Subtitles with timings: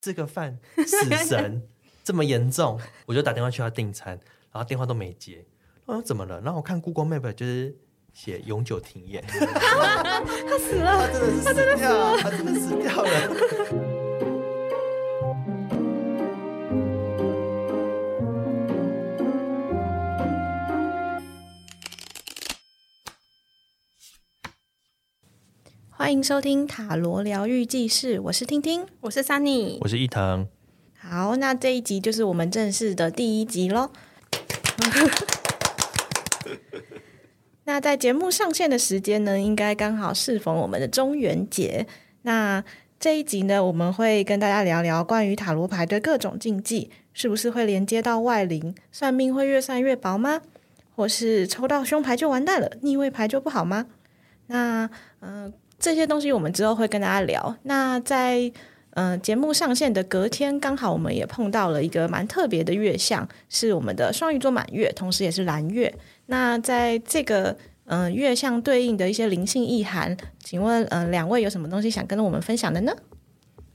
[0.00, 1.62] 这个饭死神
[2.04, 4.18] 这么严重，我就打电话去他订餐，
[4.52, 5.44] 然后电话都没接。
[5.84, 6.40] 我说怎么了？
[6.40, 7.76] 然后我看 Google Map 就是
[8.12, 13.87] 写永久停业， 他死了，他真的是死掉，他真的死掉了。
[26.08, 30.48] 欢迎收听塔罗疗愈记事，我是听听，我是 Sunny，我是一腾。
[30.98, 33.90] 好，那这一集就是我们正式的第一集喽。
[37.64, 41.86] 那在节目上线的时间呢，应该刚好适逢我们的中元节。
[42.22, 42.64] 那
[42.98, 48.74] 这一集呢，我们会跟大家聊聊关于塔罗牌的各种禁忌，是不是会连接到外灵？
[48.90, 50.40] 算命会越算越薄吗？
[50.96, 53.88] 或是抽到凶牌就完蛋了，逆位牌就不好吗？
[54.46, 54.88] 那
[55.20, 55.44] 嗯。
[55.44, 57.56] 呃这些东西我们之后会跟大家聊。
[57.62, 58.50] 那在
[58.92, 65.94] 嗯、节目上线的隔天，刚好我们也碰到了一个蛮特别的月相，是我们的双鱼座满月，同时也是蓝月。
[66.26, 72.92] 那在这个嗯、月相对应的一些灵性意涵，请问嗯、两位有什么东西想跟我们分享的呢？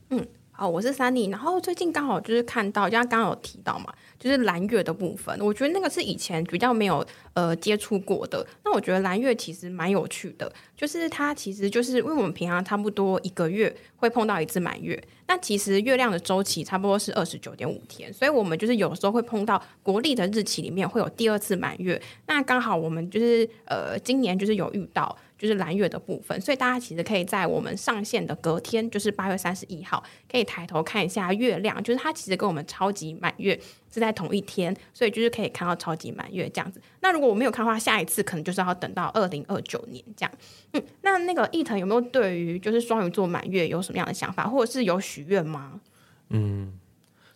[0.09, 3.93] 嗯，好，我是珊妮然后最近刚好就是看到，就像刚刚有提到嘛。
[4.23, 8.47] 就是蓝月的部分，我觉得那个是以前比较没有呃接触过的。
[8.63, 22.01] 那我觉得蓝月其实蛮有趣的，就是它其实就是因为我们平常差不多一个月会碰到一次满月，那其实月亮的周期差不多是二十九点五天，所以我们就是有时候会碰到国历的日期里面会有第二次满月。
[22.25, 25.13] 那刚好我们就是呃今年就是有遇到。
[25.43, 33.59] 就是蓝月的部分，所以大家其实可以在我们上线的隔天，就是八月三十一号，可以抬头看一下月亮，就是它其实跟我们超级满月
[33.93, 36.81] 是在同一天，所以就是可以看到超级满月这样子。
[37.01, 40.31] 那如果我没有看的话，下一次可能就是要等到二零二九年这样。
[40.71, 45.81] 嗯，那那个一腾有没有对于就是双鱼座满月有什么样的想法，或者是有许愿吗？
[46.29, 46.79] 嗯，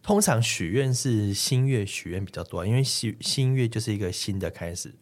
[0.02, 4.94] 通常许愿是新月许愿比较多，因为新新月就是一个新的开始。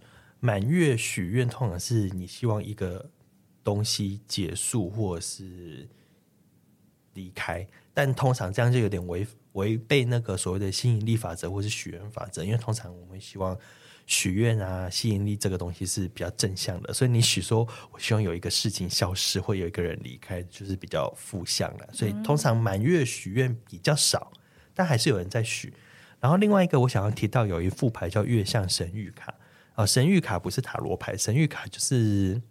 [0.46, 3.10] 满月许愿通常是你希望一个
[3.64, 5.90] 东西结束或者是
[7.16, 13.58] 离开，但通常这样就有点违违背那个所谓的吸引力法则或是许愿法则，因为通常我们希望
[14.06, 24.32] 许愿啊，吸引力这个东西是比较正向的，所以你许说我希望有一个事情消失或有一个人离开，就是比较负向的，所以通常满月许愿比较少，
[24.76, 25.74] 但还是有人在许。
[26.20, 29.34] 然后另外一个我想要提到有一副牌叫月相神谕卡。
[29.76, 32.42] 啊，神谕卡不是塔罗牌，神谕卡就是，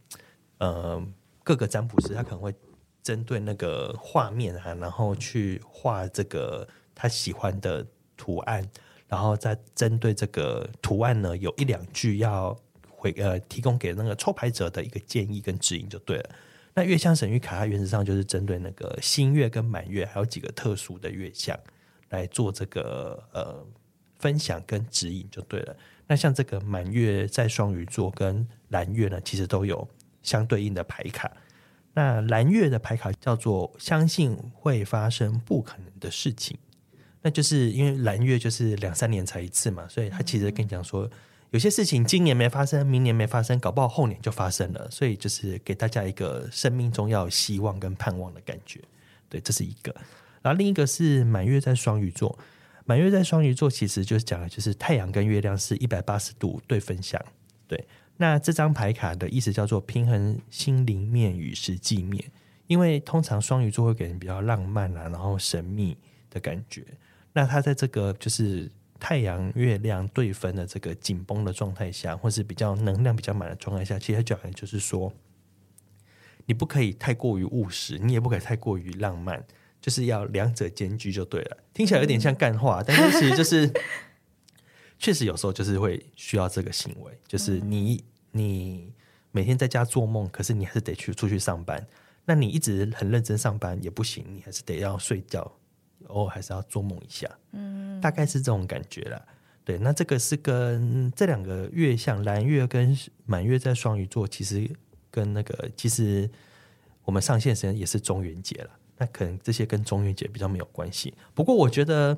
[0.59, 1.03] 呃，
[1.43, 2.55] 各个占卜师他可能会
[3.03, 7.87] 针对那个画面啊，然后去画这个他喜欢的
[8.17, 8.69] 图案，
[9.09, 12.55] 然后再针对这个图案呢，有一两句要
[12.91, 16.31] 回呃提供给那个抽牌者的一个建议跟指引就对了。
[16.75, 21.59] 那月相神谕卡，它原则上就是针对那个新月跟满月，还有几个特殊的月相
[22.11, 23.65] 来做这个呃
[24.19, 25.77] 分享跟指引就对了。
[26.07, 29.89] 那像这个满月在双鱼座跟蓝月呢，其实都有
[30.23, 31.31] 相对应的牌卡。
[31.95, 36.59] 那蓝月的牌卡叫做相信会发生不可能的事情，
[37.23, 41.09] 那就是因为蓝月就是两三年才一次嘛，所以他其实跟你讲说，
[41.51, 44.91] 有些事情今年没发生，明年没发生，搞不好后年就发生了。
[44.91, 48.81] 所以就是给大家一个生命中要有希望跟盼望的感觉。
[49.29, 49.95] 对，这是一个。
[50.43, 52.37] 然后另一个是满月在双鱼座。
[52.85, 57.21] 满月在双鱼座，其实就是讲的，就是太阳跟月亮是一百八十度对分相。
[57.67, 57.87] 对，
[58.19, 62.23] 那这张牌卡的意思叫做平衡心灵面与实际面，
[62.67, 65.97] 因为通常双鱼座会给人比较浪漫啊，然后神秘
[66.29, 66.85] 的感觉。
[67.33, 68.71] 那它在这个就是
[69.01, 75.11] 太阳月亮对分的这个紧绷的状态下，或是比较能量比较满的状态下，其实讲的就是说，
[76.45, 79.43] 你不可以太过于务实，你也不可以太过于浪漫。
[79.85, 83.71] 就是要两者兼具就对了，听起来有点像干话，嗯、但是其 实就是
[84.99, 88.91] 确实有时候就是会需要这个行为，就是你你
[89.31, 91.87] 每天在家做梦，可是你还是得去出去上班，
[92.25, 95.53] 那你一直很认真上班也不行，你还是得要睡觉，
[96.07, 99.23] 偶尔还是要做梦一下，嗯，大概是这种感觉啦。
[99.67, 104.67] 对，那这个是跟这两个月相蓝月跟满月在双鱼座，其实
[105.11, 106.31] 跟那个其实
[107.05, 108.71] 我们上线时间也是中元节了。
[108.97, 111.13] 那可能这些跟中元节比较没有关系。
[111.35, 112.17] 不过我觉得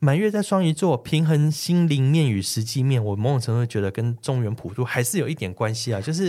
[0.00, 6.00] 满月在双鱼座，平衡心灵面与实际面，我某种程度觉得跟中原普渡还是有一点关系啊。
[6.00, 6.26] 就是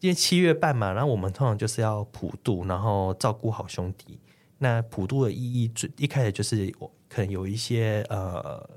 [0.00, 4.18] 因为七月半嘛，然后我们通常就是要普渡，然后照顾好兄弟。
[4.58, 8.68] 那普渡的意义，最一开始就是我可能有一些呃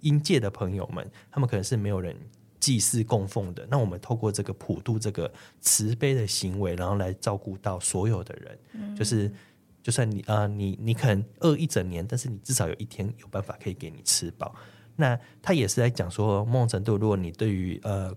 [0.00, 2.16] 阴界的朋友们，他们可能是没有人
[2.58, 3.64] 祭祀供奉的。
[3.70, 5.30] 那我们透过这个普渡这个
[5.60, 9.30] 慈悲的行为，然后来照顾到所有的人，嗯、就是。
[9.86, 14.52] 就算你啊、你你可能饿一整年，但是你至少有一天有办法可以给你吃饱。
[14.96, 18.12] 那他也是在讲说，某种程度，如果你对于呃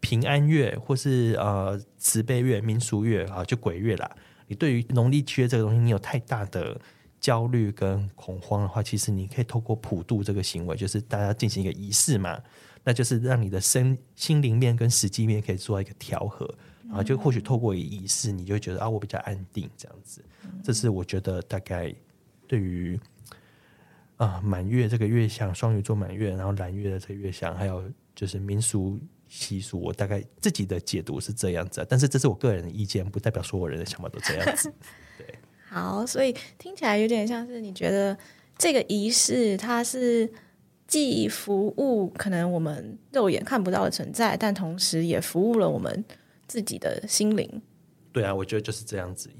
[0.00, 4.16] 平安月或是呃慈悲月、民俗月啊，就鬼月啦，
[4.48, 6.78] 你对于农历七月这个东西，你有太大的
[7.18, 12.38] 焦虑跟恐慌的话，其实你可以透过普渡这个行为，就是大家进行一个仪式嘛，
[12.84, 16.54] 那就是让你的身心灵面跟实际面可以做一个调和，
[16.88, 20.24] 然后就或许透过仪式，你就会觉得啊，我比较安定这样子。
[20.64, 21.94] 这是我觉得大概
[22.46, 22.98] 对于。
[24.18, 27.84] 啊，满月这个月相，双鱼座满月，然后蓝月的这个月相，还有
[28.16, 28.98] 就是民俗
[29.28, 34.74] 习俗，我大概自己的解读是这样子，但是这是我个人的意见，不代表所有人的想法都这样子。
[35.16, 35.38] 对，
[35.68, 38.18] 好，所以听起来有点像是你觉得
[38.56, 40.28] 这个仪式它是
[40.88, 46.04] 既服务可能我们肉眼看不到的存在，但同时也服务了我们
[46.48, 47.62] 自己的心灵。
[48.10, 49.30] 对啊，我觉得就是这样子。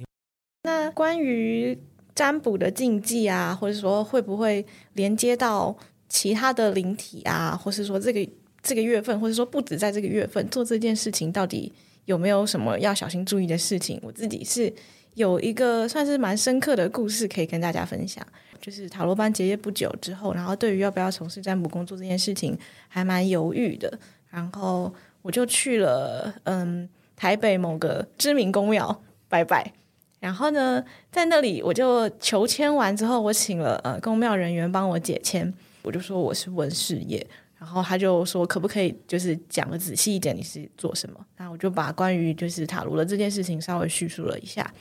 [0.62, 1.76] 那关于。
[2.14, 5.72] 占卜的禁忌啊，或者说会不会连接到
[6.08, 8.28] 其他的灵体啊，或是说这个
[8.60, 11.72] 这个月份，或者说不止在这个月份做这件事情，到底
[12.06, 14.00] 有没有什么要小心注意的事情？
[14.02, 14.72] 我自己是
[15.14, 18.26] 有一个算是蛮深刻的故事可以跟大家分享，
[18.60, 22.58] 就是塔罗班结业不久之后，然后对于要不要从事占卜工作这件事情
[22.88, 23.96] 还蛮犹豫的，
[24.28, 29.72] 然后我就去了嗯台北某个知名公庙拜拜。
[30.20, 30.82] 然后呢，
[31.12, 35.52] 在那里我就求签完之后，我请了呃宫庙人员帮我解签。
[35.82, 37.24] 我就说我是文事业，
[37.56, 41.24] 然后他就说可不可以就是讲的仔细一点，你是做什么？
[41.36, 44.72] 然后我就把关于就是塔罗的这件事情稍微叙述了一下。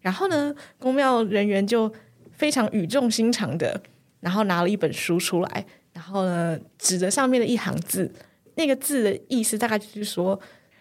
[0.00, 1.92] 然后呢，宫庙人员就
[2.32, 3.80] 非常语重心长的，
[4.20, 8.10] 然后拿了一本书出来，然后呢指着上面的一行字，
[8.54, 10.40] 那个字的意思大概就是说，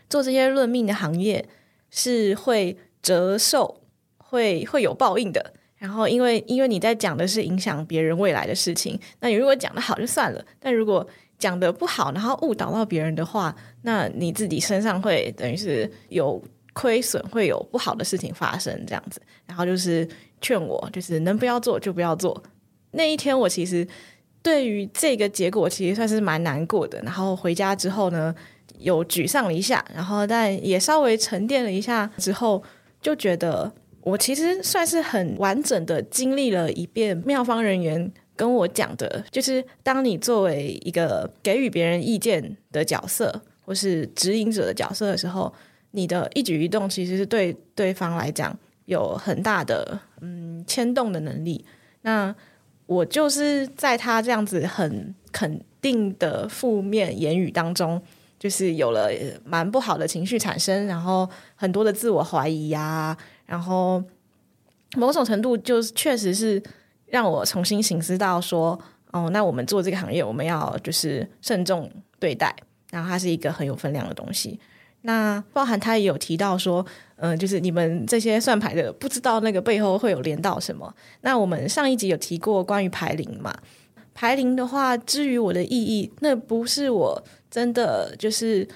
[0.10, 1.48] 做这些论命的行业
[1.90, 3.81] 是会折寿。
[4.28, 11.07] 会会有报应的，然后因为因为你在讲的是影响别人未来的事情，那你如果讲得好就算了，但如果
[11.38, 16.44] 讲得不好，然后误导到别人的话，那你自己身上会等于是有
[16.74, 19.22] 亏损，会有不好的事情发生这样子。
[19.46, 20.06] 然后就是
[20.42, 22.44] 劝我，就是能不要做就不要做。
[22.92, 23.88] 那一天我其实
[24.42, 27.00] 对于这个结果其实算是蛮难过的。
[27.04, 28.36] 然后回家之后呢，
[28.80, 32.63] 有沮丧了一下，然后但也稍微沉淀了一下之后，
[33.01, 33.72] 就觉得。
[34.06, 45.51] 我其实算是很完整的经历了一遍妙方人员跟我讲的，就是当你作为一个给予别人意见的角色，或是指引者的角色的时候，
[45.89, 48.56] 你的一举一动其实是对对方来讲
[48.86, 51.66] 有很大的嗯牵动的能力。
[52.04, 52.36] 那
[52.86, 58.00] 我就是在他这样子很肯定的负面言语当中，
[58.45, 59.09] 就是有了
[59.44, 64.00] 蛮不好的情绪产生，然后很多的自我怀疑呀、然后，
[64.95, 66.62] 某种程度就是确实是
[67.07, 72.56] 让我重新醒思到说，哦，那我们做这个行业，我们要就是慎重对待。
[72.92, 74.59] 然后它是一个很有分量的东西。
[75.01, 80.94] 那包含他也有提到说，嗯、就是你们这些算牌的，不知道那个背后会有连到什么。
[81.21, 83.51] 那我们上一集有提过关于牌灵嘛？
[84.13, 87.24] 牌灵的话，至于我的意义，那不是我
[87.56, 88.68] 真的就是。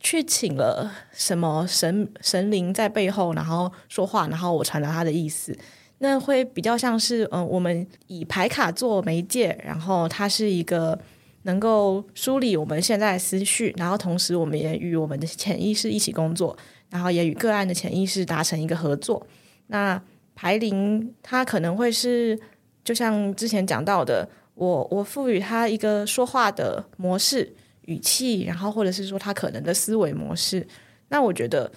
[0.00, 5.52] 去请了什么神神灵在背后，然后说话，然后我传达他的意思，
[5.98, 10.96] 那会比较像是嗯、我们以牌卡做媒介，然后它是一个
[11.42, 16.56] 能够梳理我们现在的思绪，然后同时我们也与我们的潜意识一起工作，
[16.90, 19.26] 然后也与个案的潜意识达成一个合作。
[19.66, 20.00] 那
[20.36, 22.38] 牌灵它可能会是，
[22.84, 27.56] 就像之前讲到的，我我赋予它一个说话的模式。
[27.88, 30.66] 语气，然后或者是说他可能的思维模式，
[31.08, 31.70] 那我觉得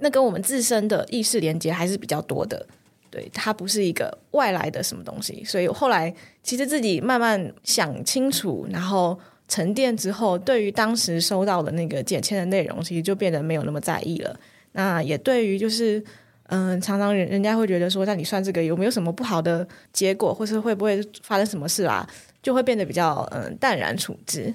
[0.00, 2.66] 那跟我们自身的意识连接还是比较多的，
[3.08, 5.44] 对，它不是一个外来的什么东西。
[5.44, 9.16] 所以后来其实自己慢慢想清楚，然后
[9.46, 14.38] 沉淀之后，对于当时收到的那个解签的内容，其实就变得没有那么在意了。
[14.72, 16.02] 那也对于就是
[16.48, 22.06] 嗯、常常人人家会觉得说，那你算这个有没有什么不好的结果，或是会不会发生什么事啊，
[22.42, 24.52] 就会变得比较嗯、淡然处之。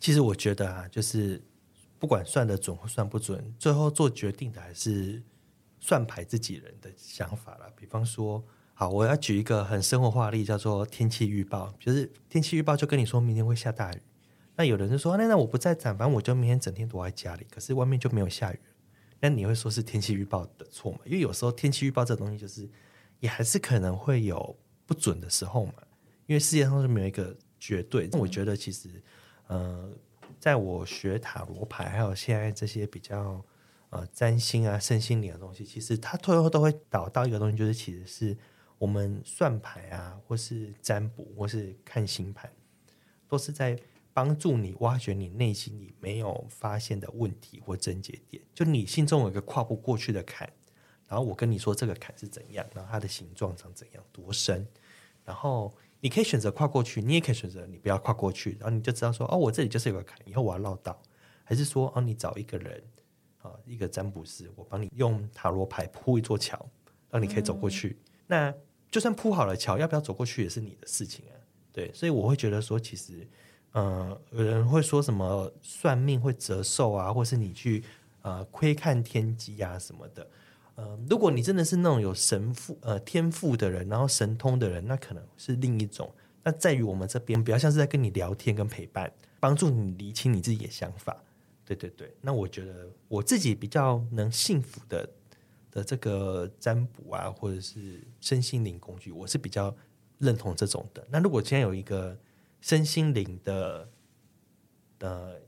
[0.00, 1.40] 其实我觉得啊，就是
[1.98, 5.22] 不管算得准或算不准，最后做决定的还是
[5.78, 7.70] 算牌自己人的想法啦。
[7.76, 8.42] 比方说，
[8.72, 14.00] 好，我要举一个很生活化例，叫做天气预报，就是天气预报就跟你说明天会下大雨。
[14.56, 17.46] 那有人就说，那那我不在场，反正我就明天整天躲在家里。
[17.50, 18.58] 可是外面就没有下雨，
[19.20, 21.00] 那你会说是天气预报的错吗？
[21.04, 22.66] 因为有时候天气预报这东西，就是
[23.18, 25.74] 也还是可能会有不准的时候嘛。
[26.26, 28.08] 因为世界上是没有一个绝对。
[28.10, 28.88] 那我觉得其实。
[29.50, 29.90] 呃，
[30.38, 33.44] 在我学塔罗牌，还有现在这些比较
[33.88, 38.38] 呃占星啊、身心灵的东西，其实它最后都会导到一个东西，就是其实是
[38.78, 42.48] 我们算牌啊，或是占卜，或是看星盘，
[43.26, 43.76] 都是在
[44.12, 48.40] 帮助你挖掘你内心里没有发现的问题或症结点。
[48.54, 50.48] 就你心中有一个跨不过去的坎，
[51.08, 54.64] 然后我跟你说这个坎是怎样，然后它的形状长怎样，多深，
[55.24, 61.00] 然后你可以选择跨过去，你也可以选择你不要跨过去，然后你就知道说哦，我这里就是有个坎，以后我要绕道，
[61.44, 62.82] 还是说哦，你找一个人
[63.42, 66.68] 啊，一个占卜师，我帮你用塔罗牌铺一座桥，
[67.10, 67.88] 让你可以走过去。
[67.88, 68.54] 嗯、那
[68.90, 71.36] 就算铺好了桥，要不要走过去也是你的事情啊。
[71.72, 73.28] 对，所以我会觉得说，其实，
[73.72, 77.84] 嗯、呃，有人会说什么算命会折寿啊，或是你去
[78.22, 80.28] 呃窥看天机啊什么的。
[80.74, 86.12] 呃，如果你真的是那种有神赋呃天赋的人，然后神通的人，那可能是另一种。
[86.42, 91.16] 那在于我们这边比较像是在跟你聊天跟陪伴，帮助你理清你自己的想法。
[91.64, 95.08] 对对对，那我觉得我自己比较能幸福的。
[95.72, 99.72] 的这个占卜啊，或者是身心灵工具，我是比较
[100.18, 101.06] 认同这种的。
[101.08, 102.18] 那如果今天有一个
[102.60, 103.88] 身心灵的
[104.98, 105.40] 的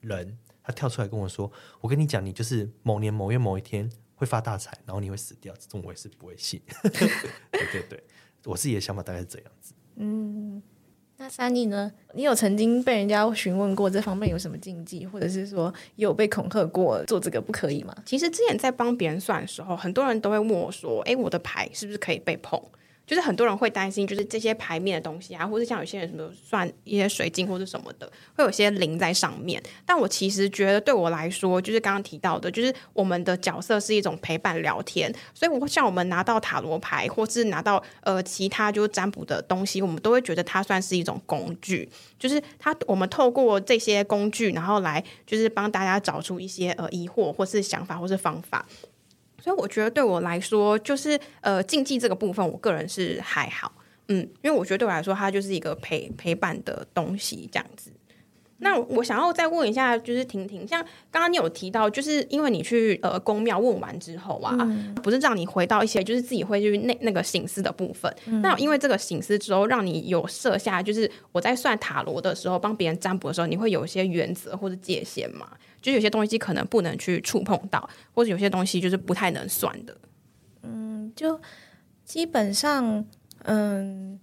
[0.00, 1.48] 人，他跳出来跟我说
[1.80, 3.88] ：“我跟你讲，你就是某年某月某一天
[4.22, 6.60] 会发大财，然后你会死掉。”这种我也是不会信。
[6.82, 8.02] 对对对，
[8.44, 9.74] 我自己的想法大概是这样子。
[9.96, 10.62] 嗯。
[11.18, 11.92] 那 Sunny 呢？
[12.14, 17.94] 你有曾经被人家询问过这方面有什么禁忌，或者是说有被恐吓过做这个不可以吗？
[18.04, 22.60] 其实之前在帮别人算的时候，很多人都会问我说：“诶，我的牌是不是可以被碰？”
[23.06, 29.62] 就是很多人会担心，就是这些牌面的东西啊，或者像有些人什么算一些水晶或者什么的，会有些灵在上面。
[29.84, 35.12] 但我其实觉得，对我来说，就是刚刚提到的，就是我们的角色是一种陪伴聊天。
[35.34, 41.88] 所以，我像我们拿到塔罗牌，或是拿到呃其他就是占卜的东西，我们都会觉得它算是一种工具。
[42.18, 48.64] 就是它，我们透过这些工具，然后来就是帮大家找出一些呃疑惑，或是想法，或是方法。
[49.42, 53.72] 所以我觉得对我来说，就是呃禁忌这个部分，我个人是还好，
[54.06, 57.90] 嗯，因为我觉得对我来说，它就是一个陪陪伴的东西这样子。
[58.58, 60.80] 那我想要再问一下，就是婷婷，像
[61.10, 68.14] 刚刚你有提到，就是因为你去呃宫庙问完之后啊，嗯、不是让你回到一些就是自己会去那那个醒思的部分。
[68.26, 75.48] 嗯、那因为这个醒思之后，让你有设下，就是我在算塔罗的时候，帮别人占卜的时候，你会有一些原则或者界限嘛？
[75.82, 79.94] 就有些东西可能不能去触碰到，或者有些东西就是不太能算的。
[80.62, 81.38] 嗯，就
[82.04, 83.04] 基本上，
[83.44, 84.18] 嗯。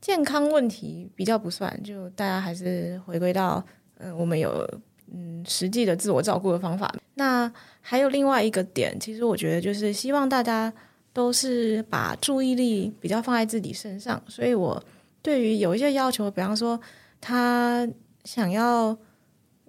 [0.00, 3.62] 健康问题比较不算，就大家还是回归到，
[3.98, 4.66] 嗯，我们有
[5.12, 6.90] 嗯实际的自我照顾的方法。
[7.16, 10.72] 那还有另外一个点，其实我觉得就是希望大家
[11.12, 14.20] 都是把注意力比较放在自己身上。
[14.26, 14.82] 所以我
[15.20, 16.80] 对于有一些要求，比方说
[17.20, 17.86] 他
[18.24, 18.96] 想要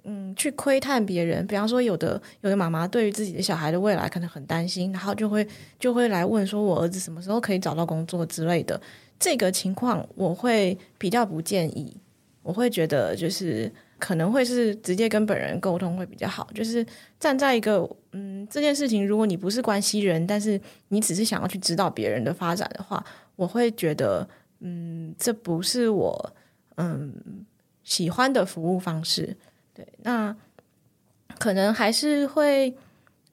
[0.03, 5.47] 嗯去窥探别人，比方说有的有的妈妈对于自己的小孩的未来可能很担心，然后就会
[5.79, 8.79] 就会来问说，我儿子什么时候可以找到工作之类的。
[9.19, 11.95] 这个情况我会比较不建议，
[12.41, 16.83] 我会觉得就是可能会是直接跟本人沟通会比较好，就是
[17.19, 23.05] 站在一个嗯这件事情，如果你不是关系人，但是你只是想要去指导别人的发展的话，
[23.35, 24.27] 我会觉得
[24.61, 26.33] 嗯这不是我
[26.77, 27.13] 嗯
[27.83, 29.37] 喜欢的服务方式，
[30.03, 30.35] 那
[31.37, 32.75] 可能还是会。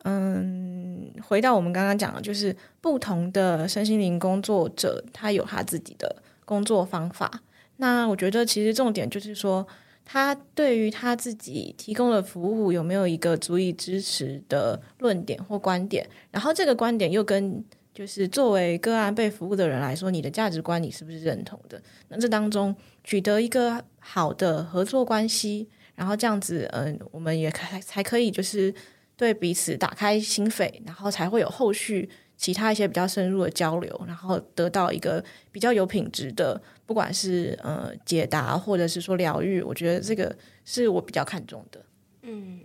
[0.05, 7.43] 嗯，回到我们刚刚讲的，就是不同的身心灵工作者，他有他自己的工作方法。
[7.76, 9.67] 那我觉得，其实重点就是说，
[10.05, 17.62] 他对于他自己提供的服务有没有一个足以支持的论点或观点，然后这个观点又跟
[17.93, 21.83] 就是作为个案被服务的人来说，你的价值观你是不是认同的？
[22.09, 22.75] 那这当中
[23.05, 28.73] 取得一个好的合作关系，然后这样子，嗯，我们也才才可以就是。
[29.19, 40.33] 对彼此打开心扉，然后才会有后续其他一些比较深入的交流，然后得到一个比较有品质的，不管是呃解答或者是说疗愈，我觉得这个
[40.64, 41.85] 是我比较看重的。
[42.23, 42.61] 嗯，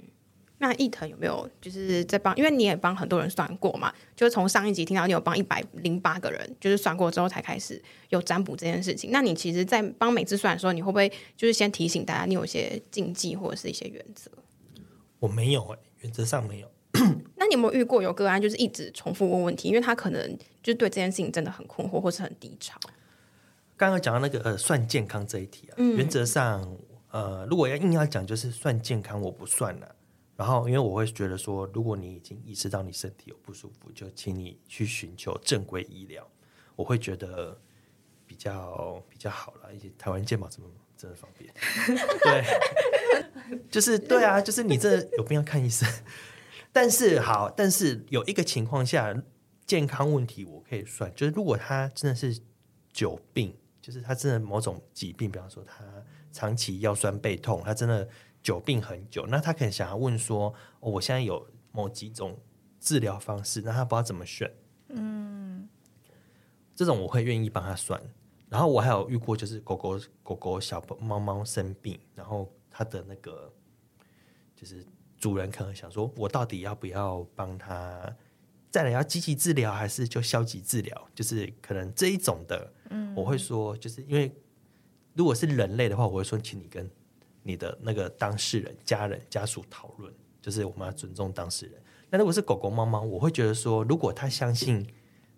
[0.64, 2.34] 那伊藤有没有就是在帮？
[2.38, 9.12] 因为你也帮很多人算过嘛，就是从上一集听到你有帮一百零八个人，就是算过之后才开始有占卜这件事情。
[9.12, 14.32] 那你其实，在帮每次算的时候，你会不会就是先提醒大家，你有一些禁忌或者是一些原则？
[15.20, 15.80] 我没有哎、欸。
[16.00, 16.72] 原则上没有。
[17.36, 22.80] 那你有没有遇过有个案，就是一直重复问问题，因为他可能就对这件事情真的很困惑，或是很低潮。
[23.76, 26.78] 刚刚讲到那个呃算健康这一题啊，嗯、原则上
[27.12, 29.96] 呃如果要硬要讲，就是算健康我不算了。
[30.36, 36.28] 然后因为我会觉得说，如果你已经意识到你身体有不舒服，就请你去寻求正规医疗，
[36.76, 37.60] 我会觉得
[38.26, 39.62] 比较比较好了。
[39.68, 41.54] 而且台湾健保这么真的方便，
[42.24, 42.44] 对。
[43.70, 45.88] 就是对啊，就是你这有必要看医生。
[46.72, 49.16] 但是好，但是有一个情况下，
[49.66, 52.40] 健康问题我可以算，就是如果他真的是
[52.92, 55.84] 久病，就是他真的某种疾病，比方说他
[56.32, 58.08] 长期腰酸背痛，他真的
[58.44, 62.38] 久病很久，那他可能想要问说，哦，我现在有某几种
[62.80, 64.54] 治疗方式，那他不知道怎么选，
[64.90, 65.68] 嗯，
[66.76, 68.00] 这种我会愿意帮他算。
[68.50, 73.52] 然后我还有遇过，就是狗狗、狗狗、小猫猫生病，然后它的那个
[74.56, 74.86] 就是
[75.18, 78.16] 主人可能想说，我到底要不要帮他
[78.70, 81.10] 再来要积极治疗，还是就消极治疗？
[81.16, 84.32] 就是可能这一种的，嗯，我会说，就是因为
[85.16, 86.88] 如果是人类的话，我会说，请你跟
[87.44, 91.80] 你的那个当事人、家人、家属讨论，就是我们要尊重当事人。
[92.10, 94.84] 那如果是狗狗、猫猫，我会觉得说，如果他相信，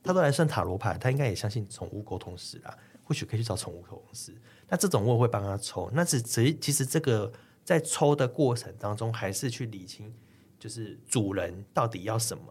[0.04, 2.78] 他都来算塔罗牌，他应该也相信宠物沟通师啦。
[3.08, 4.34] 或许可以去找宠物沟通师，
[4.68, 5.92] 那这种我也会帮他抽。
[5.94, 7.32] 那只只其实这个
[7.64, 10.12] 在抽的过程当中，还是去理清，
[10.58, 12.44] 就是主人到底要什么。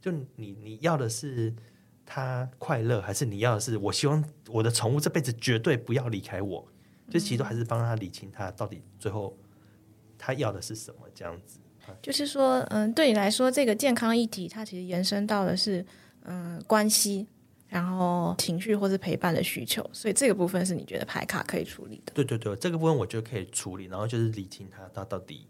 [0.00, 1.54] 就你你要的是
[2.06, 6.66] 他快乐，还是你要的是我希望我的宠物这辈子绝对不要离开我？
[7.10, 9.36] 就其实都还是帮他理清他到底最后
[10.18, 11.58] 他要的是什么这样子。
[12.00, 15.84] 就是说，嗯，对你来说，这个健康议题，它其实延伸到的是
[16.24, 17.26] 嗯关系。
[17.68, 22.12] 然后情绪或是陪伴的需求，所以这个部分是你觉得牌卡可以处理的。
[22.12, 23.86] 对对对，这个部分我觉得可以处理。
[23.86, 25.48] 然后就是理清他，他到底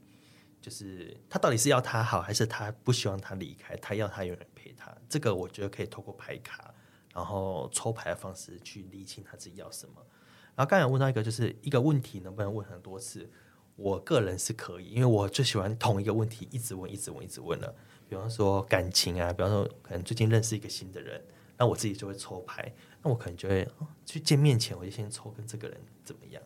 [0.61, 4.97] 就是他到底是要他好，还是他不希望他离开，他要他有人陪他。
[5.09, 6.73] 这个我觉得可以透过牌卡，
[7.13, 9.95] 然后抽牌的方式去理清他自己要什么。
[10.55, 13.29] 然后刚才问到一个，就是一个问题能不能问很多次？
[13.77, 17.75] 我个人是可以，因为我最喜欢同一个问题一直问、一直问、一直问了。
[18.09, 21.23] 比方说感情啊，比方说可能最近认识一个新的人。
[21.59, 23.69] 那我自己就会抽牌，那我可能就会
[24.05, 26.43] 去见面前，我就先抽跟这个人怎么样，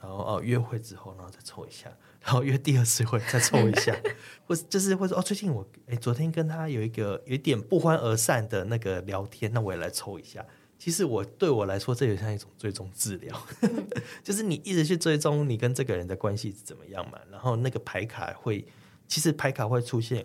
[0.00, 1.88] 然后哦约会之后，然后再抽一下，
[2.20, 3.96] 然后约第二次会再抽一下，
[4.46, 10.44] 或就是或者哦最近我哎昨天跟他有一个有一点不欢而散的那个聊天，那我也来抽一下。
[10.78, 13.36] 其实我对我来说，这也像一种追踪治疗，
[14.22, 18.64] 就是你一直去追踪你跟这个人的关系怎么样嘛，然后那个牌卡会，
[19.06, 20.24] 其实牌卡会出现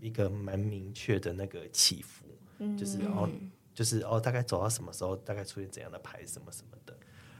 [0.00, 2.24] 一个蛮明确的那个起伏。
[2.76, 3.28] 就是哦，
[3.72, 6.92] 就是哦，大概走到什么时候，大概出现怎样的牌，什么什么的。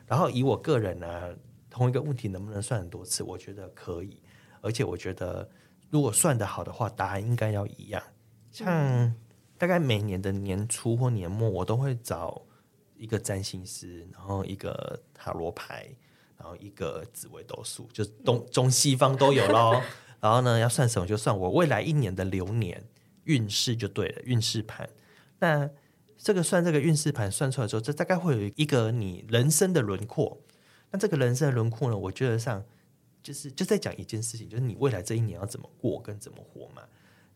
[0.07, 1.35] 然后以我个人呢、啊，
[1.68, 3.24] 同一个问题能不能算很多次？
[3.24, 4.22] 我觉得可以，
[4.61, 5.50] 而且我觉得
[5.90, 8.00] 如果算得好的话，答案应该要一样。
[8.52, 9.12] 像
[9.59, 12.40] 大概每年的年初或年末，我都会找
[12.97, 15.88] 一个占星师，然后一个塔罗牌，
[16.37, 19.83] 然后一个紫微斗数，就东中西方都有咯。
[20.21, 22.83] 然后呢，要算什么就算我未来一年的流年
[23.25, 24.88] 运势就对了，运势盘。
[25.40, 25.68] 那
[26.16, 30.40] 这个算这个运势盘算出来之后，这大概会有一个你人生的轮廓。
[30.90, 32.64] 那这个人生的轮廓呢，我觉得上
[33.23, 36.83] 就是就在讲一件事情，就是你未来这一年要怎么过跟怎么活嘛。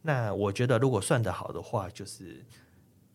[0.03, 2.45] 那我觉得如果算得好的话，就是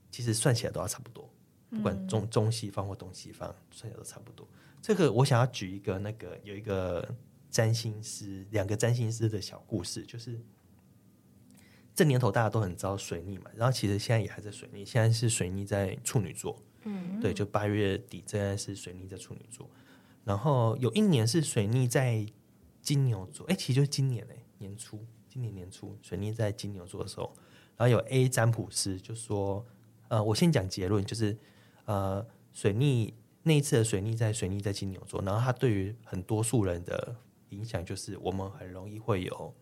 [0.09, 1.29] 其实算起来都要差不多，
[1.69, 4.47] 不管中中西方或东西方，算起来都差不多。
[4.81, 7.07] 这个我想要举一个那个有一个
[7.51, 10.39] 占星师，两个占星师的小故事，就是。
[11.93, 19.67] 这年头大家都很知道水逆嘛，然后其实现在也还在水逆，现在是水逆在处女座，嗯，对，就八月底现在是水逆在处女座，
[20.23, 22.23] 然后有一年是水逆在
[22.83, 25.03] 金牛座，哎，其实就是今年哎，年初，
[25.37, 27.31] 今年年初水逆在金牛座的时候，
[27.75, 29.63] 然后有 A 占卜师就说，
[30.07, 31.37] 呃，我先讲结论，就是
[31.85, 37.15] 呃，水逆那一次的水逆在水逆在金牛座，然后它对于很多数人的
[37.49, 39.53] 影响就是我们很容易会有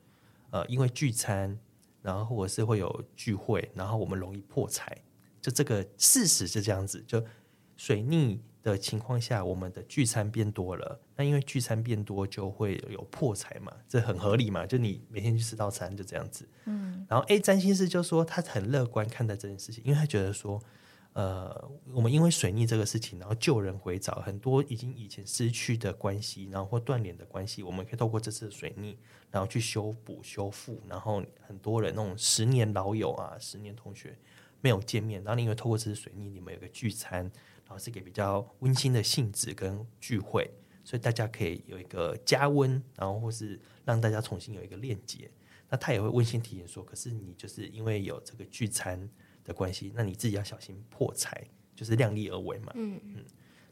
[0.51, 1.59] 呃，因为聚餐。
[2.01, 4.95] 然后或者是会有聚会，然后我们容易破财，
[5.41, 7.03] 就这个事实是这样子。
[7.07, 7.25] 就
[7.77, 14.65] 水逆的情况下，我们的聚餐变多了，那因为聚餐变多就会有破财嘛，这很合理嘛。
[14.65, 16.47] 就你每天去吃到餐就这样子。
[16.65, 17.05] 嗯。
[17.09, 20.61] 然后 A 占星师就说他很乐观看待这件事情，因为他觉得说。
[21.13, 28.97] 呃，我们因为水逆这个事情，然后救人回找，很多已经以前失去的关系，然后或断联的关系，我们可以透过这次的水逆，
[29.31, 30.77] 然后去修补、修复。
[30.89, 34.13] 然后很多人那种十年老友啊、十年同学
[34.59, 37.19] 没有见面，然后你因为透过这次水逆，你们有个聚餐，
[37.63, 40.51] 然后是一个比较温馨的性质跟聚会，
[40.85, 45.29] 所以大家可以有一个加温，然后或是让大家重新有一个链接。
[45.69, 49.09] 那他也会温馨提醒说，可是你就是因为有这个聚餐。
[49.47, 52.71] 的关系，那你自己要小心破财，就是量力而为嘛。
[52.73, 53.23] 嗯嗯。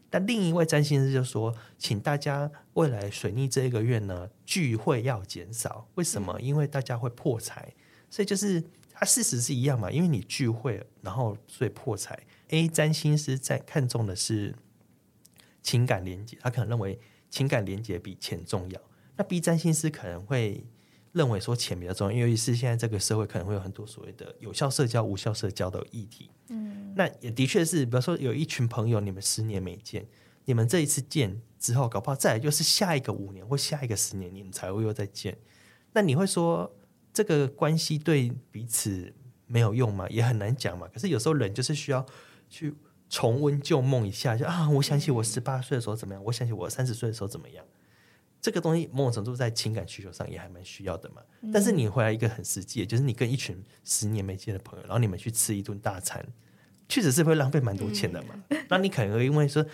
[0.08, 5.88] 但另一位占星师就说，请大家未来水逆这一个月呢，聚会要减少。
[5.96, 6.40] 为什么？
[6.40, 7.74] 因为大家会破财，
[8.08, 9.90] 所以就是它事实是一样嘛。
[9.90, 12.24] 因为你聚会，然后所以破财。
[12.50, 14.54] A 占星师在看重的是
[15.64, 16.96] 情感连接，他可能认为
[17.28, 18.80] 情感连接比钱重要。
[19.16, 20.64] 那 B 占星师可能会
[21.12, 26.30] 认为说钱比较重要，尤其是现在这个社会可能会有很多所谓的有效社交、无效社交的议题。
[26.48, 30.06] 嗯，那也的确是，比如说有一群朋友，你们十年没见，
[30.44, 35.38] 你们这一次见之后，搞不好再来就是下一个五年或下一个十年，你们才会又再见。
[35.92, 36.76] 那你会说
[37.12, 39.14] 这个关系对彼此
[39.46, 40.06] 没有用吗？
[40.10, 40.88] 也很难讲嘛。
[40.92, 42.04] 可是有时候人就是需要
[42.50, 42.74] 去
[43.14, 47.64] 重温旧梦一下，就啊，我想起我十八岁的时候怎么样，我想起我三十岁的时候怎么样。
[48.40, 51.22] 这个东西某种程度在情感需求上也还蛮需要的嘛。
[51.42, 56.26] 嗯、但是你回来一个很实际，就是你跟一群十年没见的朋友，然后你们去吃一顿大餐，
[56.88, 58.34] 确实是会浪费蛮多钱的嘛。
[58.68, 59.64] 那、嗯、你可能会因为说，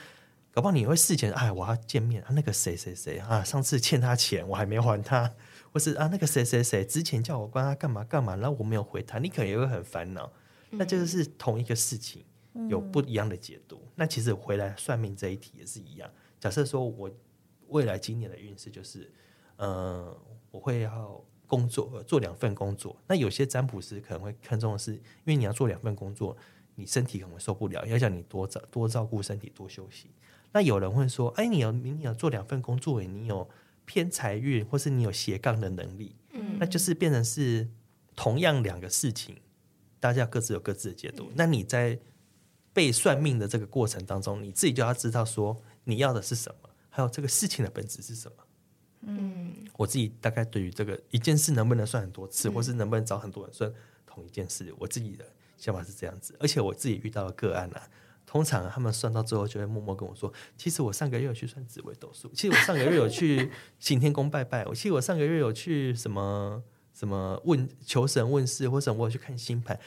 [0.53, 5.33] 搞不好你会事前哎，我要见面啊，那个谁谁谁啊，上次欠他钱我还没还他，
[5.72, 10.31] 或是啊那个谁谁谁之前叫我帮他干嘛干嘛，然后我没有回他，你可能也会很烦恼。
[10.72, 12.22] 那这个是同一个事情
[12.69, 13.77] 有不一样的解读。
[13.77, 16.11] 嗯、那其实回来算命这一题也是一样。
[16.39, 17.11] 假设说我。
[17.71, 19.09] 未来今年的运势就是，
[19.55, 20.13] 呃，
[20.51, 22.97] 我会要工作做两份工作。
[23.07, 26.37] 那有些占卜师可能会看重的是，因为你要做两份工作，
[26.75, 30.11] 你身体可能会受不了，要叫你多照多照顾身体，多休息。
[30.51, 33.49] 那有人会说，哎，你要明年要做两份工作，你有
[33.85, 37.69] 偏财运，或是你有斜杠的能力，嗯，那就是变成是
[38.17, 39.37] 同样两个事情，
[40.01, 41.27] 大家各自有各自的解读。
[41.29, 42.01] 嗯，那你在
[42.81, 46.71] 被算命的这个过程当中，你自己就要知道说你要的是什么。
[46.88, 48.37] 还有这个事情的本质是什么？
[49.03, 53.71] 嗯，我自己大概对于这个一件事能不能算很多次，嗯、或是能不能找很多人算
[54.07, 55.27] 同一件事，我自己的
[55.59, 56.35] 想法是这样子。
[56.40, 57.87] 而且我自己遇到的个案啊，
[58.25, 66.62] 通常他们算到最后就会默默跟我说：“其实我上个月有去算紫微斗数，其实我上个月有去行天宫拜拜，我其实我上个月有去什么
[66.95, 69.79] 什么问求神问事，或者我有去看星盘。”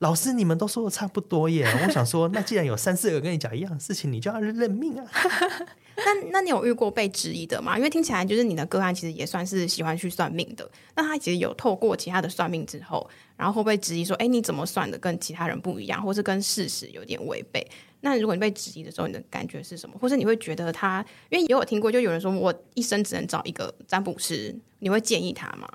[0.00, 1.64] 老师，你们都说的差不多耶。
[1.86, 5.06] 我想说，那既然有三四个跟你讲一样的事情，你就要认命啊。
[5.96, 7.76] 那那你有遇过被质疑的吗？
[7.76, 10.68] 因为听起来就是你的个案其实也算是喜欢去算命的。
[10.96, 17.66] 那他其实有透过其他的算命之后，然后会不会质疑说，哎，你怎么算的跟其他人不一样，或是跟事实有点违背？
[18.00, 19.94] 那如果你被质疑的时候，你的感觉是什么？
[20.00, 25.68] 或是你会觉得他，因为也有听过，就有人说我一生只能找一个占卜师，你会建议他吗？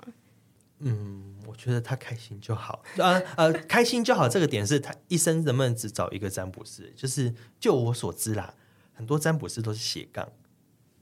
[0.80, 1.35] 嗯。
[1.46, 4.28] 我觉得他开心就好， 呃呃，开心就好。
[4.28, 6.92] 这个点是他一生能不能只找一个占卜师？
[6.96, 8.54] 就是就我所知啦，
[8.92, 10.30] 很多占卜师都是斜杠，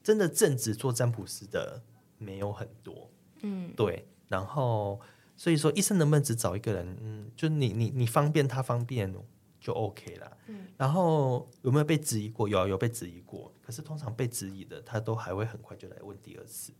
[0.03, 1.83] 真的正职做占卜师的
[2.19, 3.11] 没有很多。
[3.43, 4.07] 嗯，对。
[4.29, 5.01] 然后
[5.37, 6.97] 所以说，一生能不能只找一个人？
[7.01, 9.13] 嗯，就你你你方便他方便
[9.61, 10.37] 就 OK 了。
[10.49, 10.67] 嗯。
[10.77, 12.49] 然后有没有被质疑过？
[12.49, 13.53] 有有被质疑过。
[13.63, 16.73] 可是通常被质疑的，他都还会很快就来问第二次。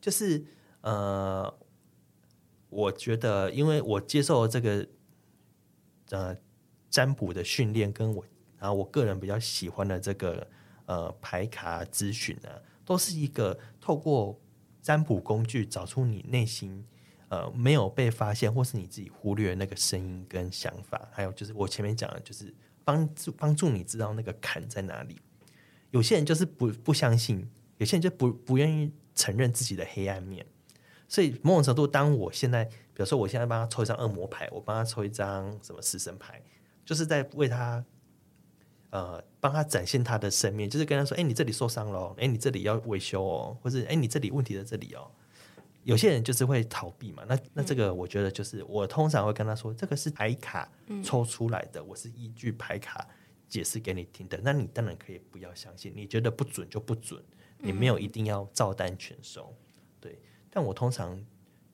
[0.00, 0.44] 就是
[0.80, 1.52] 呃。
[2.76, 4.86] 我觉得，因为我接受这个
[6.10, 6.36] 呃
[6.90, 8.22] 占卜的训练，跟我
[8.58, 10.46] 然后我个人比较喜欢的这个
[10.84, 12.50] 呃牌卡咨询呢，
[12.84, 14.38] 都是一个透过
[14.82, 16.84] 占卜工具找出你内心
[17.28, 25.16] 呃没有被发现或是你自己忽略那个声音跟想法，还有就是我前面讲的，就是帮助帮助你知道那个坎在哪里。
[25.92, 30.44] 有些人就是不不相信，有些人就不不愿意承认自己的黑暗面。
[31.08, 36.42] 所以某种程度，当我现在，比如说我现在帮他抽一张恶魔牌，我帮他抽一张什么死神牌，
[36.84, 37.84] 就是在为他，
[38.90, 45.10] 呃，帮他展现他的生命，就是跟他说，哎，你这里受伤了，哎，你这里要维修哦，或者哎，你这里问题在这里哦。
[45.84, 50.68] 有些人就是会逃避嘛，那那这个我觉得就是我通常会跟他说，这个是牌卡
[51.04, 53.06] 抽出来的，我是依据牌卡
[53.48, 57.22] 解释给你听的，那你当然可以不要相信，你觉得不准就不准，
[57.58, 59.54] 你没有一定要照单全收。
[60.56, 61.22] 但我通常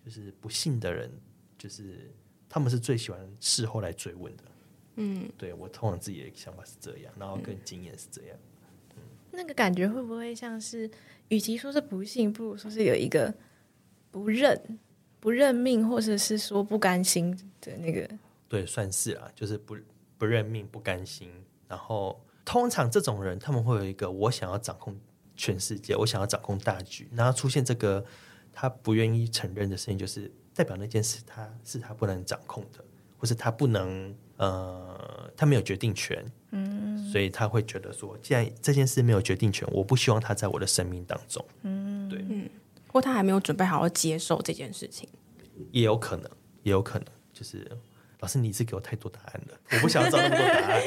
[0.04, 1.08] 就是不信的人，
[1.56, 2.10] 就是
[2.48, 4.42] 他们是最喜欢事后来追问的。
[4.96, 8.36] 嗯，对，我通常自己的想法是这样，然后跟经验是这样。
[8.96, 10.90] 嗯，那个感觉会不会像是，
[11.28, 13.32] 与其说是不信，不如说是有一个
[14.10, 14.80] 不认、
[15.20, 18.10] 不认命，或者是说不甘心的那个？
[18.48, 19.76] 对，算是啊，就是不
[20.18, 21.30] 不认命、不甘心。
[21.68, 25.00] 然后通常这种人，他们会有一个我想要掌控
[25.36, 28.04] 全世界，我想要掌控大局，然后出现这个。
[28.52, 32.84] 他不愿意承认的事情，就是代表那件事他是他不能掌控的，
[33.18, 42.48] 或是他不能呃，他没有决定权，嗯，所以他会觉得说，既然这件事没有决定权，我不希望他在我的生命当中，嗯，对，嗯，
[42.88, 45.08] 或他还没有准备好好接受这件事情，
[45.70, 46.30] 也有可能，
[46.62, 47.66] 也有可能，就是
[48.20, 50.82] 老师，你一次给我太多答案了，我不想要找那么多答案。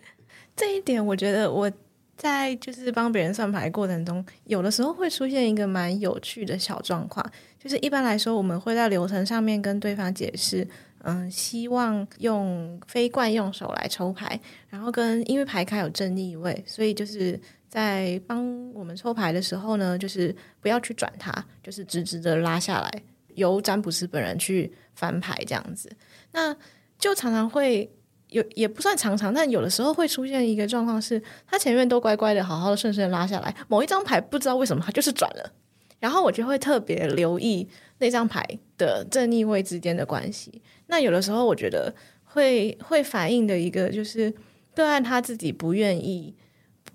[0.54, 1.72] 这一点，我觉得我。
[2.16, 7.24] 在就是帮别人算牌过程中，有的时候会出现一个蛮有趣的小状况，
[7.58, 10.66] 就是一般来说，我们会在流程上面跟对方解释，
[11.02, 21.30] 嗯，希望用非惯用手来抽牌，然后跟因为牌卡有正逆位，所以就是在帮我们抽牌的时候呢，就是不要去转它，
[21.62, 23.02] 就是直直的拉下来。
[23.34, 25.90] 由占卜师本人去翻牌这样子，
[26.32, 26.56] 那
[26.98, 27.86] 就常常会
[28.28, 35.52] 有也不算常常，但有的时候会出现一个状况是，他前面都乖乖的、好好的、顺顺拉下来，某一张牌不知道为什么他就是转了，
[36.00, 38.44] 然后我就会特别留意那张牌
[38.76, 40.62] 的正逆位之间的关系。
[40.88, 44.32] 那有的时候我觉得会会反映的一个就是
[44.74, 46.34] 个案他自己不愿意。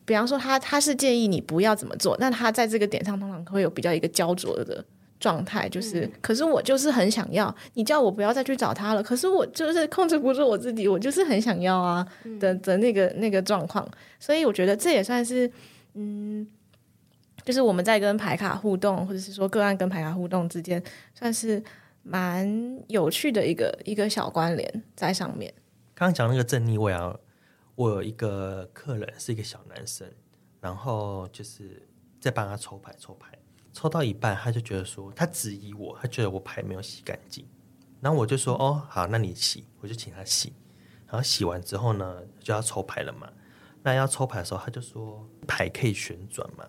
[0.04, 4.84] 比方说他，他是建议你不要怎么做，那他在这个点上通常会有比较一个焦灼的
[5.22, 12.06] 状态，就是，嗯、可是我就是很想要，你叫我不要再去找他了，可是我就是 控制不住我自己，我就是很想要啊
[12.40, 13.88] 的的那个那个状况，
[14.20, 15.50] 所以我觉得这也算是，
[15.94, 16.46] 嗯，
[17.46, 21.64] 就是我们在跟牌卡互动，或者是说个案跟牌卡互动之间，算是
[22.04, 25.54] 蛮有趣的一个一个小关联在上面。
[25.94, 27.16] 刚刚讲那个正逆位啊。
[27.76, 30.06] 我有一个客人是一个小男生，
[30.60, 31.82] 然后就是
[32.20, 33.30] 在帮他抽牌，抽牌
[33.74, 37.46] 抽到一半，他就觉得说他质疑我，他觉得我牌没有洗干净，
[38.00, 40.54] 然后我就说哦好，那你洗，我就请他洗，
[41.08, 43.32] 然后洗完之后呢就要抽牌了嘛，
[43.84, 46.66] 那要抽牌的时候他就说牌可以旋转嘛，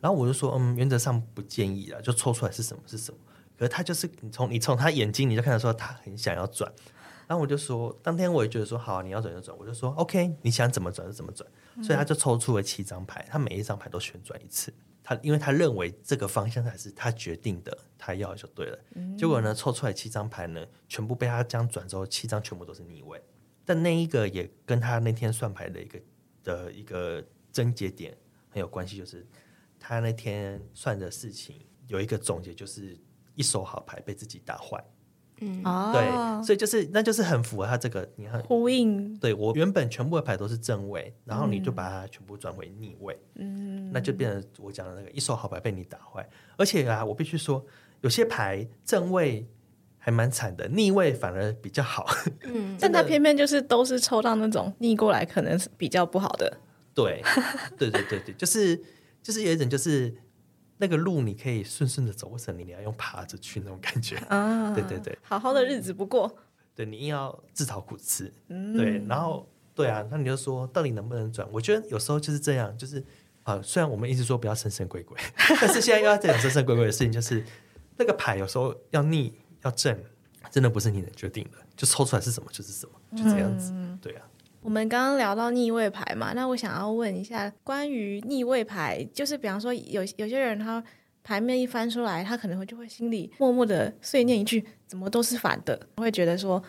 [0.00, 3.18] 然后我就说嗯原则上不建议啊，就抽出来是什么是什么，
[3.58, 6.72] 可是他就是你从你从他眼睛你就看到说他很想要转。
[7.28, 9.58] 然后我就说，当天我也觉得说，好，你要转就转。
[9.58, 11.44] 我就说，OK，你想怎么转就怎么转。
[11.82, 14.72] 所以他就抽出了七张牌，他每一张牌都旋转一次。
[15.08, 18.78] 他因为他认为这个方向才是他决定的，他要就对了。
[19.16, 23.22] 结果呢，抽出来七张牌呢，全部被他这样转之后，七张全部都是逆位。
[23.64, 26.00] 但那一个也跟他那天算牌的一个
[26.42, 29.24] 的一个症结点很有关系，就是
[29.78, 32.98] 他那天算的事情有一个总结，就是
[33.36, 34.84] 一手好牌被自己打坏。
[35.40, 39.14] 嗯，对，所以就是，那就是很符合他这个，你看呼应。
[39.18, 46.26] 对，我原本全部的牌都是正位，然后你就把它全部转回逆位，嗯，那就变成我讲的那个一手好牌被你打坏。
[46.56, 47.64] 而且啊，我必须说，
[48.00, 49.46] 有些牌正位
[49.98, 52.06] 还蛮惨的，逆位反而比较好。
[52.44, 56.56] 嗯，但他偏偏就是都是抽到那种逆过来，可能是比较不好的。
[56.94, 57.22] 对，
[57.76, 58.74] 对对对对，就是
[59.22, 60.14] 就是有一种就是。
[60.78, 64.72] 那个路你可以顺顺的走，或者你你要用爬着去那种感觉 啊？
[64.74, 66.36] 对对对，好好的日子不过，
[66.74, 71.48] 对你硬要自讨苦吃，嗯，对，然后对啊，那你就说到底能不能转？
[71.50, 73.02] 我觉得有时候就是这样，就是
[73.44, 75.18] 啊，虽然我们一直说不要神神鬼鬼，
[75.60, 77.44] 但是现在又要讲神神鬼鬼的事情，就是
[77.96, 79.98] 那个牌有时候要逆要正，
[80.50, 84.22] 真的不是你能决定的，就抽出来是什么就是什么，就这样子，嗯、对啊。
[84.60, 90.82] 我们刚刚聊到逆位牌嘛，那我想要问一下，关于逆位牌，就是比方说有有些人他
[91.22, 96.62] 牌面一翻出来，他可能会就会心里默默的碎念一句，怎么都是反的，会觉得说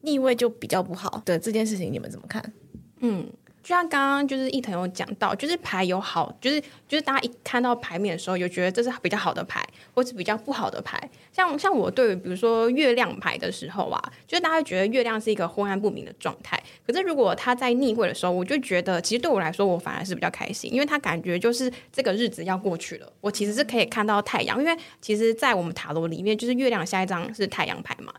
[0.00, 2.52] 逆位就比较不好的这件事情，你们怎么看？
[3.00, 3.26] 嗯。
[3.62, 11.00] 就像刚刚就是一藤有讲到，就是牌有好，就是就是大家一看到牌面的时候，有觉得这是比较好的牌，或是比较不好的牌。
[11.32, 16.60] 像像我对比如说月亮牌的时候啊，就是大家觉得月亮是一个昏暗不明的状态。
[16.86, 23.12] 可是如果它在逆位的时候，我就觉得其实对我来说，我反而是比较开心，因为它感觉就是这个日子要过去了。
[23.20, 28.12] 我其实是可以看到太阳，因为其实，在我们塔罗里面，就是月亮下一张是太阳牌嘛。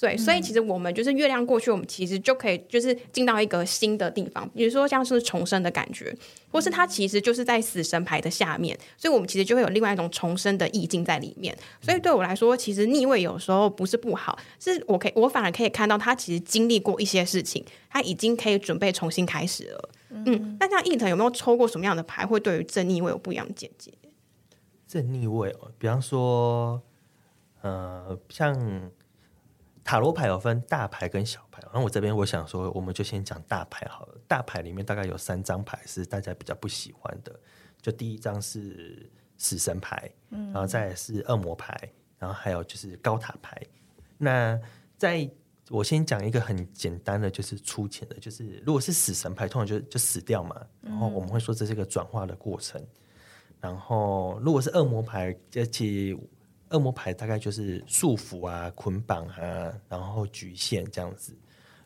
[0.00, 6.14] 对，所以其实我们就是月亮过去，我们其实就可以就是进到一个新的地方，比如说像是重生的感觉，
[6.50, 11.56] 或是它其实就是在死神牌的下面，所以我们其实就会有另外一种重生的意境在里面。
[11.80, 19.90] 所以对我来说，其实逆位有时候不是不好，是我可以我反而可以看到他其实经历过一些事情，他已经可以准备重新开始了。
[20.10, 23.92] 嗯，那像一腾有没有抽过什么样的牌，会对于正逆位有不一样的见解？
[24.86, 26.80] 正逆位哦，比方说，
[27.62, 28.90] 呃，像。
[29.88, 34.20] 塔罗牌有分大牌跟小牌，然后我这边我想说，我们就先讲大牌好了。
[34.26, 37.34] 大牌里面大概有三张牌是大家比较不喜欢的，
[37.80, 41.74] 就第一张是死神牌，然后再是恶魔牌，
[42.18, 43.58] 然后还有就是高塔牌。
[44.18, 44.60] 那
[44.98, 45.26] 在
[45.70, 52.78] 我先讲一个很简单的，就是粗浅的，就是如果是死神牌，通常就就死掉嘛，然后我们会说这是一个转化的过程。
[53.58, 56.14] 然后如果是恶魔牌，这其
[56.70, 61.36] 恶魔牌大概就是束缚啊、捆绑啊，然后局限这样子。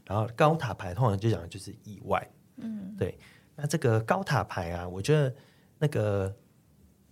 [0.04, 2.30] 然后高塔牌通常就讲的就是意外。
[2.56, 3.16] 嗯，对。
[3.54, 5.32] 那这个高塔牌啊，我觉得
[5.78, 6.34] 那个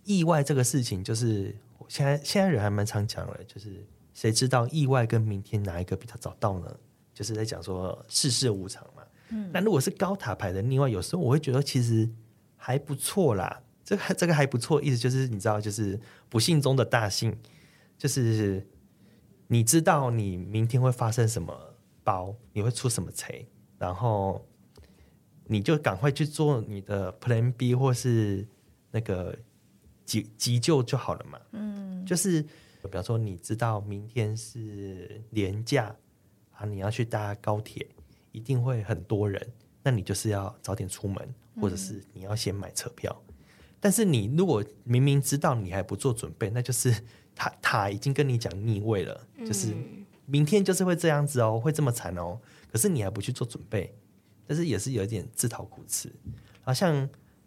[0.03, 1.55] 意外这个事情，就是
[1.87, 6.75] 现在现在人还蛮常讲的，就是谁知道意外跟明天哪一个比较早到呢？
[7.13, 9.03] 就是在讲说世事无常嘛。
[9.29, 9.49] 嗯。
[9.53, 12.09] 那如果是高塔牌的另外，有时候我会觉得其实
[12.57, 13.61] 还不错啦。
[13.83, 17.35] 这个这个还不错，意思就是你知道，就是不幸中的大幸。
[18.01, 18.67] 就是
[19.45, 21.55] 你知道你明天会发生什么
[22.03, 23.31] 包，你会出什么车，
[23.77, 24.43] 然后
[25.45, 28.47] 你就赶快去做你的 Plan B 或是
[28.89, 29.37] 那个
[30.03, 31.39] 急急救就好了嘛。
[31.51, 35.95] 嗯，就是比方说，你知道明天是年假
[36.53, 37.87] 啊，你要去搭高铁，
[38.31, 39.47] 一定会很多人，
[39.83, 43.15] 那你就是要早点出门，或者是你要先买车票。
[43.27, 43.35] 嗯、
[43.79, 46.91] 但是你如果明明知道你还不做准备，那就是
[47.35, 49.73] 他他已经跟你讲逆位了，就是
[50.25, 52.39] 明天就是会这样子哦，会这么惨哦。
[52.71, 53.93] 可是你还不去做准备，
[54.47, 56.13] 但是也是有一点自讨苦吃。
[56.61, 56.95] 好像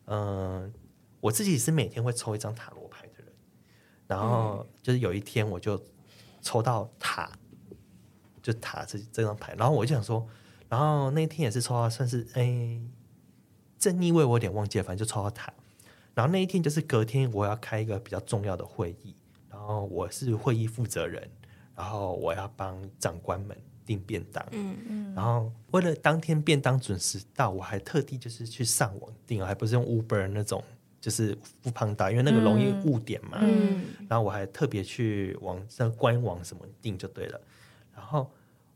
[0.06, 0.72] 嗯、呃，
[1.20, 3.32] 我自己是每天会抽一张塔罗牌的人，
[4.06, 5.82] 然后就是有一天我就
[6.42, 7.30] 抽到塔，
[8.42, 10.26] 就塔这这张牌，然后我就想说，
[10.68, 12.80] 然后那天也是抽到算是哎
[13.78, 15.52] 正逆位，我有点忘记了，反正就抽到塔。
[16.14, 19.23] 然后那一天就是隔天我要开一个比较重要的会议，然
[19.64, 21.28] 后我是会议负责人，
[21.74, 23.56] 然后我要帮长官们。
[23.86, 30.64] 订便当，嗯嗯，然后为了当天便当准时到，我还特地就是去上网订，还不是用 Uber 那种，
[31.02, 37.38] 就是 foodpanda，因为那个容易误点嘛，嗯，然后我还特别去网上官网什么订就对了。
[37.94, 38.30] 然后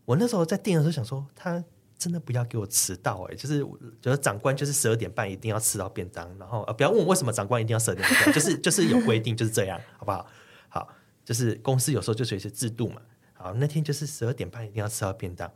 [0.04, 1.64] 我那时候在订的时候想说，他
[1.96, 3.64] 真的不要给我迟到哎、欸，就是
[4.02, 10.26] 觉得长官就是十二点半一定要吃到便当，然后呃不要问我为什么长官一定要十二点半， 就是就是有规定就是这样，好不好？
[10.68, 10.88] 好，
[11.24, 13.00] 就是公司有时候就是有些制度嘛。
[13.32, 15.48] 好，那天就是十二点半一定要吃到便当，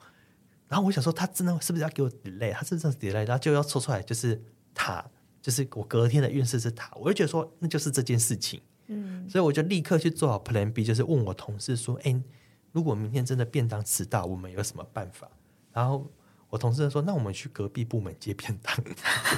[0.68, 2.52] 然后我想说他真的是不是要给我 delay？
[2.52, 3.26] 他是这样 delay？
[3.26, 4.40] 然后就要抽出来就是
[4.72, 5.04] 塔，
[5.40, 12.22] 就是我隔天的运势是塔，我就觉得说那就是这件事情，嗯，所以我就立刻去做好 Plan B，就是问我同事说，哎，
[12.70, 15.28] 如果明天真的便当迟到，我们有什么办法？
[15.72, 16.08] 然后
[16.52, 18.76] 我同事说，那我们去隔壁部门接便当。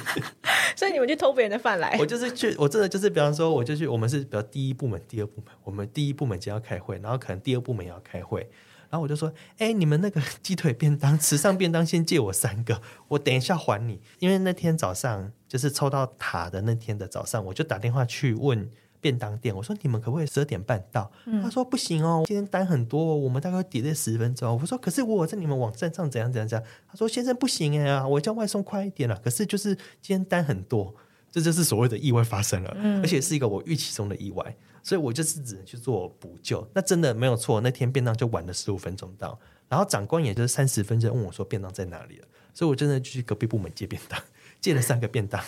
[0.75, 1.95] 所以你们去偷别人的饭来？
[1.97, 8.41] 我就是去，我真的就是，比方说，我就去，我们是比较第一部门、第二部门，我们第一部门今天要开会，然后可能第二部门也要开会，
[8.89, 14.01] 然后我就说，哎，你们那个 鸡腿便当、池上便当先借我三个，我等一下还你。
[14.19, 18.69] 因为那天早上就是抽到塔的那天的早上，我就打电话去问。
[19.05, 21.11] 便当店，我说你们可不可以十二点半到？
[21.25, 24.59] 嗯、他说不行哦，今天单很多，我们大概 delay 十分钟。
[24.59, 26.67] 我说可是我在你们网站上怎样怎样怎样。
[26.87, 29.15] 他说先生不行哎啊，我叫外送快一点了。
[29.23, 30.95] 可是就是今天单很多，
[31.29, 36.67] 这就是所谓的意外发生了，嗯、而且是一个我预期中的意外，所以我就是只能去做补救。
[36.73, 39.39] 那真的没有错，那天便当就晚了十五分钟到，
[39.69, 44.19] 然后长官也就是三十分钟问我说便当在哪里了，所以我真的就去隔壁部门借便当，
[44.59, 45.39] 借了三个便当，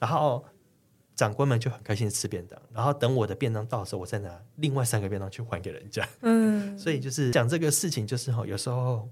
[0.00, 0.44] 然后。
[1.16, 6.06] 长官们就很开心吃便当，然后等我的便当到的时候，我再拿另外三个便当去还给人家。
[6.20, 9.08] 嗯，所以就是讲这个事情，就是哈，有时候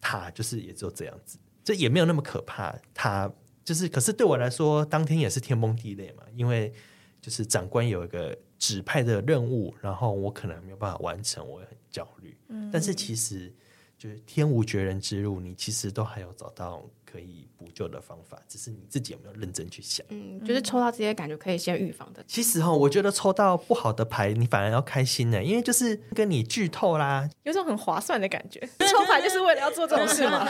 [0.00, 2.76] 他就是也只有这样子，这也没有那么可怕。
[2.92, 3.32] 他
[3.64, 6.72] 就是，可是对我来说，当天也是天崩地裂嘛，因为
[7.20, 12.36] 就是长官有一个指派的任务，然后我可能没有办法完成，我也很焦虑。
[12.48, 13.54] 嗯，但是其实
[14.02, 16.82] 就是天无绝人之路，你其实都还有找到。
[17.04, 20.02] 可以补救的方法，只是你自己有没有认真去想？
[20.08, 22.24] 嗯，就是抽到这些感觉可以先预防的。
[22.26, 28.58] 其实哈，我觉得抽到不好的牌，你反而要开心呢，因为就是跟你剧透啦，有种很划算的感觉。
[28.78, 30.48] 抽牌就是为了要做这种事吗？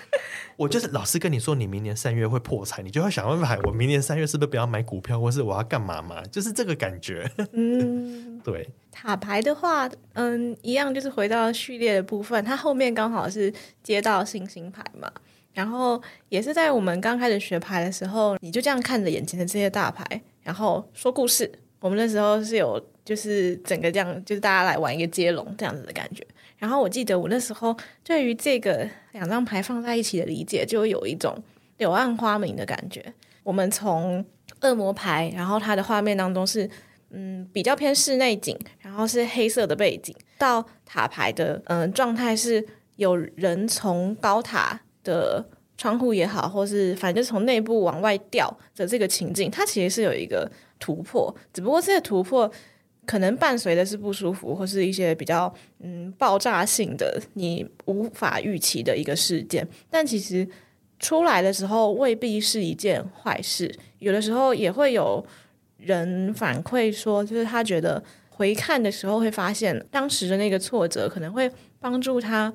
[0.58, 6.22] 我就是老师跟你说，你明年三月会破财，你就会想办法，我明年三月是不是不要买股票，或是我要干嘛嘛？
[6.26, 7.26] 就是这个感觉。
[7.52, 8.68] 嗯，对。
[8.90, 13.52] 塔牌的话，嗯，一样就是回到序列的部分，它后面刚好是
[13.82, 15.10] 接到星星牌嘛。
[15.54, 20.04] 然后也是在我们刚开始学牌的时候，你就这样看着眼前的这些大牌，
[20.42, 21.50] 然后说故事。
[21.80, 26.26] 我们那时候是有就是整个这样，就是大家来玩一个接龙这样子的感觉。
[26.56, 31.36] 然后我记得我那时候对于这个两张牌放在一起的理解，就有一种
[31.78, 33.12] 柳暗花明的感觉。
[33.42, 34.24] 我们从
[34.60, 36.70] 恶魔牌，然后它的画面当中是
[37.12, 44.80] 嗯比较偏室内景，然后是黑色的背景，到塔牌的嗯状态是有人从高塔。
[45.04, 45.44] 的
[45.76, 50.48] 窗户也好，或是反正从内部往外掉的这个情境，它其实是有一个
[50.78, 52.48] 突破，只不过这个突破
[53.04, 59.66] 可能伴随的是不舒服，或是一些比较嗯爆炸性的你无法预期的一个事件。
[59.90, 60.48] 但其实
[61.00, 65.26] 出来的时候未必是一件坏事，有的时候也会有
[65.84, 72.52] 人反馈说，就是他觉得回看的时候会发现当时的那个挫折可能会帮助他。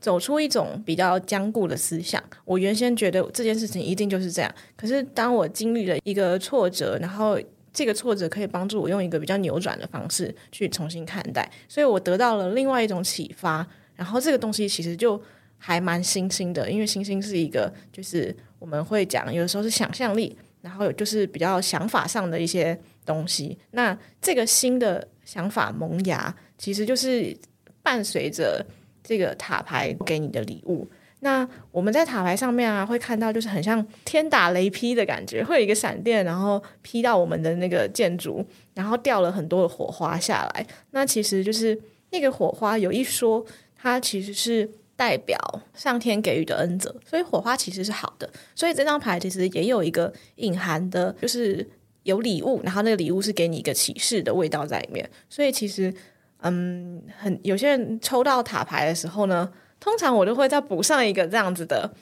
[0.00, 2.22] 走出一种比较僵固的思想。
[2.44, 7.40] 我原先觉得这件事情一定就是这样，可是当我经历了一个挫折，然后
[7.72, 13.66] 这个挫折可以帮助我用一个比较扭转的方式去重新看待，所以我得到了另外一种启发。
[13.96, 15.18] 然后这个东西其实就
[15.56, 23.56] 还蛮新兴的，因为新兴是一个就是我们会讲有的时候是想象力，然后就是比较想法上的一些东西。
[23.70, 27.36] 那这个新的想法萌芽，其实就是
[27.82, 28.66] 伴随着。
[29.06, 30.88] 这个塔牌给你的礼物，
[31.20, 38.42] 那我们在塔牌上面啊，会看到就是很像天打雷劈的感觉，会有一个闪电，然后劈到我们的那个建筑，
[38.72, 40.66] 然后掉了很多的火花下来。
[40.92, 41.78] 那其实就是
[42.12, 43.44] 那个火花有一说，
[43.76, 45.38] 它其实是代表
[45.74, 48.28] 上天给予的恩泽，所以火花其实是好的。
[48.54, 51.68] 所以这张牌其实也有一个隐含的，就是
[52.04, 55.08] 有礼物，然后那个礼物是给你一个启示的味道在里面。
[55.28, 55.92] 所以其实，
[56.40, 59.52] 嗯，很有些人抽到塔牌的时候呢。
[59.80, 61.92] 通常我都会再补上一个这样子的，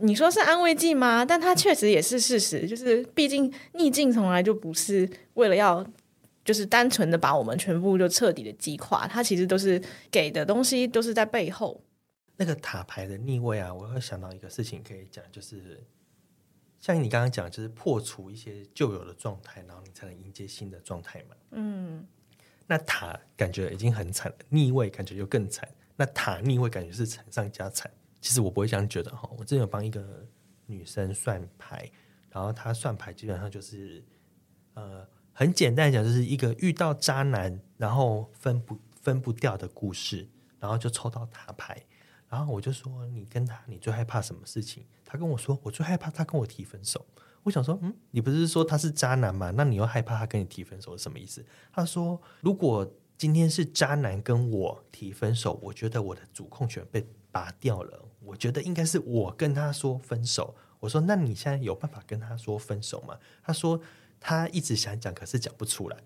[0.00, 1.24] 你说是安慰剂吗？
[1.24, 5.86] 但它确实也是事实，就是毕竟逆境从来就不是为了要，
[6.44, 9.80] 就是单纯的把我们全部就彻底的击垮，它其实都是
[10.10, 11.80] 给的东西都是在背后。
[12.40, 15.84] 那个塔牌的逆位啊，我会想到一个事情可以讲，就是
[16.78, 21.36] 像你刚刚讲，就是破除一些旧有的状态，然后你才能迎接新的状态嘛。
[21.50, 22.06] 嗯，
[22.68, 25.68] 那塔感觉已经很惨了，逆位感觉又更惨。
[25.96, 29.28] 那塔逆位感觉是惨上加惨，其实我不会这样觉得哈。
[29.36, 30.24] 我之前有帮一个
[30.66, 31.90] 女生算牌，
[32.30, 34.04] 然后她算牌基本上就是，
[34.74, 40.28] 呃，很简单讲，就是一个遇到渣男，然后分不分不掉的故事，
[40.60, 41.84] 然后就抽到塔牌，
[42.28, 44.84] 然后我就说，你跟他，你最害怕什么事情？
[45.04, 47.06] 他跟我说，我最害怕他跟我提分手。
[47.42, 49.50] 我想说，嗯，你不是说他是渣男吗？
[49.56, 51.44] 那你又害怕他跟你提分手是什么意思？
[51.72, 52.90] 他说，如果。
[53.18, 58.08] 今天是渣男跟我提分手，我觉得我的主控权被拔掉了。
[58.20, 60.54] 我觉得应该是我跟他说分手。
[60.78, 63.80] 我说：“那你现在有办法跟他说分手吗？”他说
[64.20, 65.96] ：“他一直想讲，可是讲不出来。”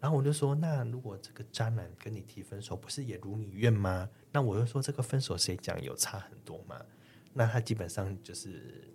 [0.00, 6.80] 然后我就说：“那如果这个渣男跟你提分手，不是也如你愿吗？”那我就说：“这个分手谁讲有差很多吗？”
[7.32, 8.92] 那他基本上就是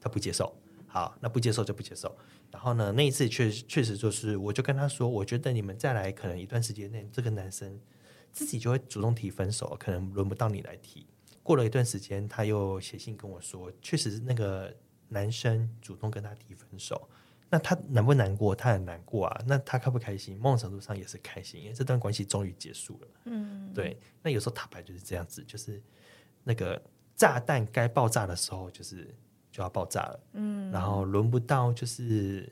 [0.00, 0.54] 他不接受。
[0.86, 2.16] 好，那不接受就不接受。
[2.50, 7.80] 然后呢，那一次确实确实就是，我就跟他说，我觉得你们再来，可能一段时间内，这个男生
[8.32, 11.06] 自己就会主动提分手，可能轮不到你来提。
[11.42, 14.74] 过了一段时间，他又写信跟我说，确实那个
[15.08, 17.08] 男生主动跟他提分手。
[17.50, 18.54] 那他难不难过？
[18.54, 19.42] 他很难过啊。
[19.46, 20.38] 那他开不开心？
[20.38, 23.08] 某种程度上也是开心，因为这段关系终于结束了。
[23.24, 23.98] 嗯，对。
[24.22, 25.82] 那有时候塔牌就是这样子，就是
[26.44, 26.80] 那个
[27.14, 29.14] 炸弹该爆炸的时候，就是。
[29.52, 32.48] 就要爆炸了，嗯，然后轮不到，就是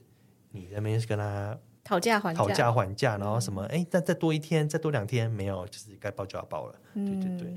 [0.50, 7.56] 你那边跟他讨价还价，讨价还价，然后什么，哎、嗯，再再多一天，再多两天，没有，就是该爆就要爆了，嗯、对对对。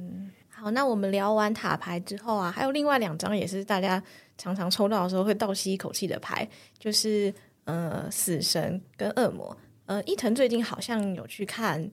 [0.62, 4.02] 好，那我们聊完塔牌之后啊，还有另外两张也是大家
[4.38, 6.48] 常常抽到的时候会倒吸一口气的牌，
[6.78, 7.34] 就是
[7.64, 9.58] 呃，死神跟恶魔。
[9.88, 11.90] 呃，伊藤最近好像有去看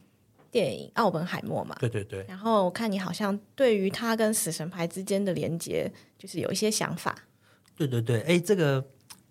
[0.50, 2.22] 电影《奥本海默》嘛，对对对。
[2.28, 7.16] 然后我看你好像对于他跟死神牌之间的连接，就是有一些想法。
[7.74, 8.84] 对对对，哎，这个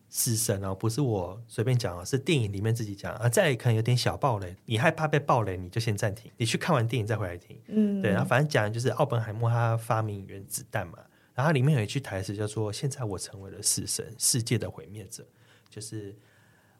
[0.09, 3.27] 死神哦，不是我随便讲哦，是电影里面自己讲啊。
[3.27, 7.59] 再可能有点小暴雷，你害怕被暴雷，你就先暂停，你去看完电影再回来听。
[7.67, 10.99] 嗯，对，然后反正讲就是奥本海默他发明原子弹嘛，
[11.33, 15.27] 然后里面有一句台词叫做“现在我成为了死神，世界的毁灭者”，
[15.69, 16.15] 就是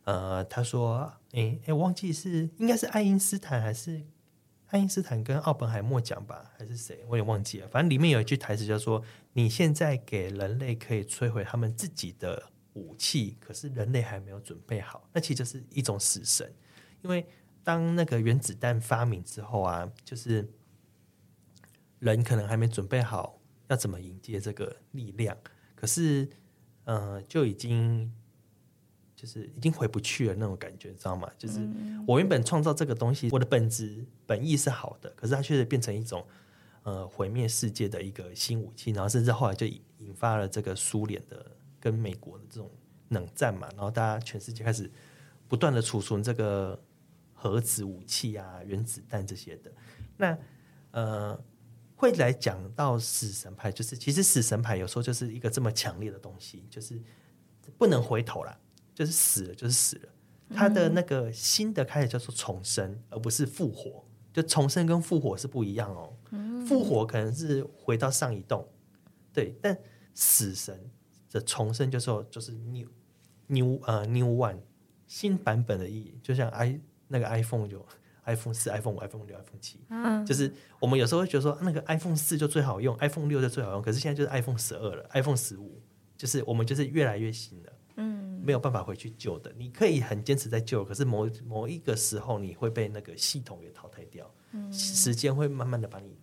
[0.06, 4.02] 呃，他说，哎哎，忘记是应该是爱因斯坦还是
[4.68, 7.04] 爱因斯坦跟奥本海默讲吧，还是谁？
[7.08, 7.68] 我也忘记了。
[7.68, 9.04] 反正里面有一句台词叫做。
[9.34, 16.54] 你现在给人类可以摧毁他们自己的武器，可是人类还没有准备好，那其实就是一种死神。
[17.02, 17.26] 因为
[17.64, 20.48] 当那个原子弹发明之后啊，就是
[22.00, 25.36] 人可能还没准备好要怎么迎接这个力量，
[25.76, 26.30] 可是
[26.86, 28.12] 呃，就已经
[29.16, 31.30] 就是已经回不去了那种感觉，知道吗？
[31.38, 31.60] 就是
[32.08, 36.26] 我原本创造这个东西，我的本质本意是好的，可是它确实变成一种。
[36.84, 42.70] 呃，毁灭世界的一个新武器，然后甚至后来就引发了这个苏联的跟美国的这种
[43.10, 44.90] 冷战嘛，然后大家全世界开始
[45.48, 46.80] 不断的储存这个
[47.34, 49.72] 核子武器啊、原子弹这些的。
[50.18, 50.38] 那
[50.92, 51.40] 呃，
[51.96, 57.02] 会来讲到死神牌，就是其实死神牌有时候就是一个这么强烈的东西，就是
[57.78, 58.60] 不能回头了，
[58.94, 60.10] 就是死了就是死了。
[60.56, 64.04] 它的那个新的开始叫做重生，而不是复活。
[64.34, 66.16] 就重生跟复活是不一样哦。
[66.68, 68.68] 复活可能是回到上一栋，
[69.34, 69.76] 对，但
[70.14, 70.80] 死神
[71.32, 72.88] 的重生就是说就是 new
[73.48, 74.58] new 呃 new one
[75.08, 77.86] 新版本的意义，就像 i 那个 iPhone 就
[78.26, 85.82] iPhone 四、iPhone 五、iPhone 六、iPhone 七，嗯，就是我们有时候会觉得说那个 iPhone 四就最好用，iPhone 六就最好用，可是现在就是 iPhone 十二了，iPhone 十五，
[86.18, 96.18] 就是我们就是越来越新了，嗯，没有办法回去旧的，你可以很坚持在旧，可是某某一个时候你会被那个系统给淘汰掉，嗯，时间会慢慢的把你。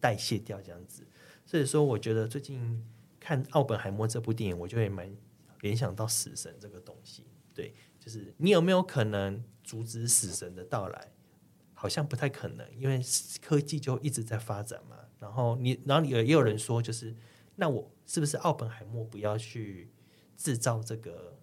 [0.00, 1.02] 代谢掉这样子，
[1.46, 2.84] 所以说我觉得最近
[3.24, 5.10] 看《奥本海默》这部电影，我就会蛮
[5.62, 7.24] 联想到死神这个东西。
[7.54, 11.10] 对，就是你有没有可能阻止死神的到来？
[11.72, 13.00] 好像不太可能，因为
[13.40, 14.98] 科技就一直在发展嘛。
[15.18, 17.16] 然后你，然后也也有人说，就是
[17.56, 19.90] 那我是不是奥本海默不要去
[20.36, 21.38] 制造这个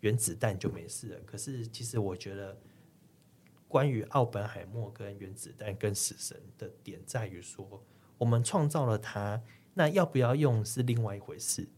[0.00, 1.20] 原子弹就没事了？
[1.20, 2.58] 可是其实我觉得，
[3.68, 7.84] 关于奥本海默跟原子弹跟死神的点在于说，
[8.16, 9.40] 我们创造了它，
[9.78, 11.68] 那要不要用是另外一回事。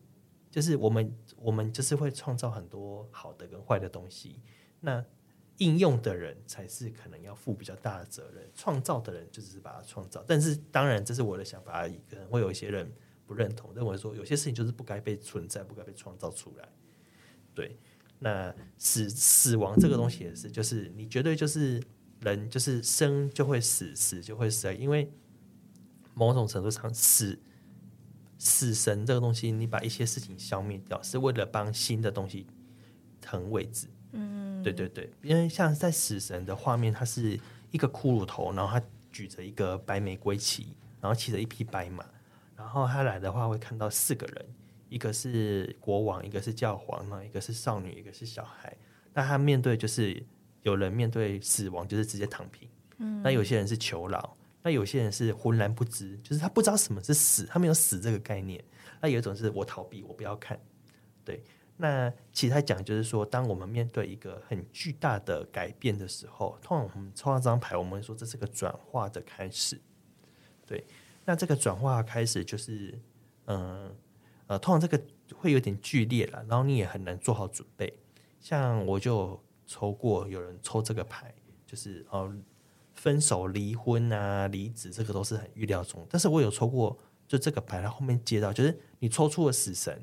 [0.50, 4.40] 就是我们我们就是会创造很多好的跟坏的东西，
[4.80, 5.04] 那。
[5.60, 10.24] 应用的人才是可能要负比较大的责任，创造的人就只是把它创造。
[10.26, 12.90] 但是当然这是我的想法而已，可能会有一些人
[13.26, 16.66] 不认同，认为说有些事情就是不该被存在，不该被创造出来。
[17.54, 17.76] 对，
[18.20, 21.78] 那死死亡这个东西也是，就是你绝对就是
[22.20, 25.12] 人就是生就会死，死就会死，因为
[26.14, 27.38] 某种程度上死
[28.40, 32.46] 死神这个东西，你把一些事情消灭掉，是为了帮新的东西
[33.20, 33.86] 腾位置。
[34.12, 37.38] 嗯，对对对，因为像在死神的画面，他是
[37.70, 42.02] 一个骷髅头，然后他举着一个白玫瑰旗，然后骑着一匹白马，
[42.56, 44.46] 然后他来的话会看到四个人，
[44.88, 48.74] 一个是国王，一个是教皇，然后一个是少女，一个是小孩。
[49.12, 50.24] 那他面对就是
[50.62, 52.66] 有人面对死亡就是直接躺平，
[52.98, 58.62] 嗯，那有些人是求饶，那有些人是浑然不知，就是他不知道什么是死，他没有死这个概念。
[59.00, 60.60] 那有一种是我逃避，我不要看，
[61.24, 61.42] 对。
[61.78, 69.80] 那其实他讲就是说，当我们面对一个很巨大的改变的时候，通常我们抽到这张牌，我们会说这是个转化的开始。
[70.66, 70.84] 对，
[71.24, 73.00] 那这个转化开始就是，
[73.46, 73.96] 嗯
[74.46, 75.02] 呃，通常这个
[75.34, 77.98] 会有点剧烈了，然后你也很难做好准备。
[78.38, 81.34] 像我就抽过有人抽这个牌，
[81.64, 82.30] 就是哦，
[83.00, 86.06] 分手、离婚啊、离职，这个都是很预料中。
[86.10, 90.02] 但是我有抽过，就这个牌，它后面接到就是你抽出了死神。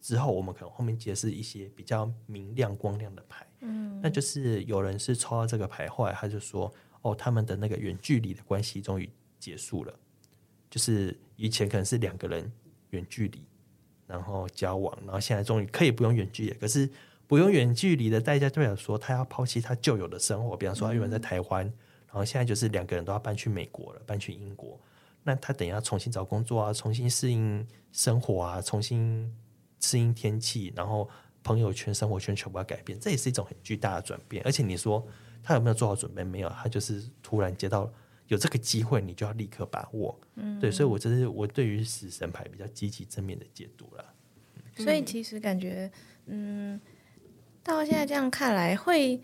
[0.00, 6.72] 之后，我们可能后面接是一些比较明亮光亮的牌，嗯，那就是有人是抽到这个牌，后来他就说，
[7.02, 9.92] 哦，他们的那个远距离的关系终于结束了，
[10.70, 12.50] 就是以前可能是两个人
[12.90, 13.44] 远距离，
[14.06, 16.88] 然后交往，然后现在终于可以不用远距离，可是
[17.26, 21.72] 不用远距离的代价，代表说他要抛弃他旧有的生活，比方说他原本在台湾，嗯，
[22.10, 24.80] 然后现在就是两个人都要搬去美国了，搬去英国，
[25.22, 29.34] 那他等一下重新找工作啊，重新适应生活啊，重新。
[29.82, 31.08] 适应天气，然后
[31.42, 34.42] 朋友圈、生活圈全部要改变，这也是一种很巨大的转变。
[34.44, 35.02] 而且你说
[35.42, 36.22] 他有没有做好准备？
[36.22, 37.90] 没有，他就是突然接到
[38.26, 40.20] 有这个机会，你就要立刻把握。
[40.34, 44.04] 嗯，对，所以我这是我对于死神牌比较积极正面的解读了。
[44.76, 45.90] 所以其实感觉，
[46.26, 46.78] 嗯，
[47.62, 49.18] 到现在这样看来，会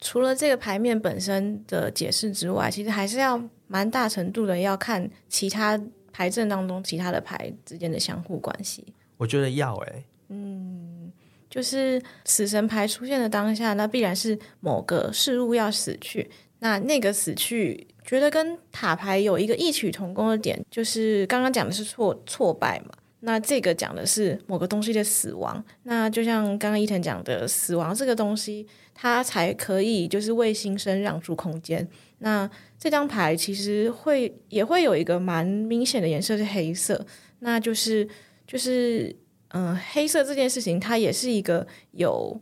[0.00, 5.80] 除了这个牌面本身的解释之外，其实还是要蛮大程度的要看其他
[6.12, 8.94] 牌阵当中其他的牌之间的相互关系。
[9.16, 11.12] 我觉得要诶、欸，嗯，
[11.50, 16.30] 就是死神牌出现的当下，那必然是某个事物要死去。
[16.60, 22.92] 那那个死去，觉得跟塔牌有一个异曲同工的点，就是刚刚讲的是挫挫败嘛。
[23.20, 25.64] 那这个讲的是某个东西的死亡。
[25.84, 31.88] 那就像刚刚伊藤讲的，死亡这个东西，它才可以就是为新生让出空间。
[32.18, 37.06] 那这张牌其实会也会有一个蛮明显的颜色是黑色，
[37.38, 38.08] 那就是。
[38.50, 39.14] 就是，
[39.50, 42.36] 嗯、黑色这件事情，它也是一个有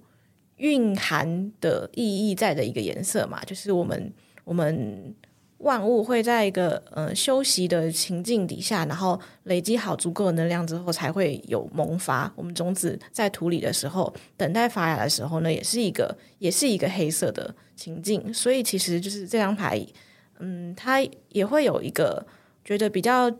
[0.57, 3.45] 蕴含的意义在的一个颜色嘛。
[3.45, 4.11] 就是我们
[4.45, 5.15] 我们
[5.59, 12.33] 万物会在一个呃休息的情境底下，然后累积好足够的能量之后，才会有萌发。
[12.37, 18.33] 我们种子在土里的时候，等待发芽的时候呢，也是一个也是一个黑色的情境。
[18.33, 19.85] 所以其实就是这张牌，
[20.39, 21.01] 嗯，它
[21.31, 22.27] 也会有一个
[22.65, 23.31] 觉得比较。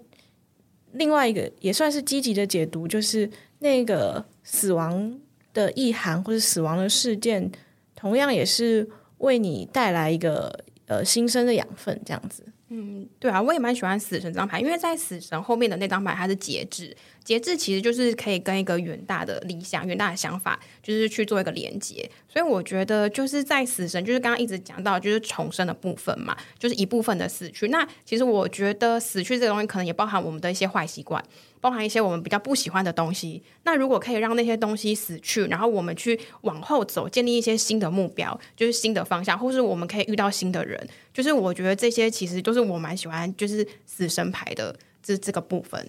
[0.93, 5.21] 另外一个也算是积极的解读，就是那个死亡
[5.53, 7.53] 的意涵或者死亡的事件，
[7.95, 8.89] 同样也是
[9.19, 12.45] 为你带来一个呃新生的养分，这样子。
[12.71, 22.07] 嗯，对啊，我也蛮喜欢死神这张牌，因为在死神后面的那张牌，它是节制，节制其实就是可以跟一个远大的理想、远大的想法，就是去做一个连接。
[22.29, 27.69] 所以我觉得就是在死神，就是刚刚一直讲到，就是重生的部分嘛，就是一部分的死去。
[27.69, 31.25] 那其实我觉得死去这个东西，可能也包含我们的一些坏习惯。
[31.61, 45.89] 包含一些我们比较不喜欢的东西，那如果可以让那些东西死去，然后我们去往后走，建立一些新的目标，就是新的方向，或是我们可以遇到新的人，就是我觉得这些其实都是我蛮喜欢，就是死神牌的这这个部分。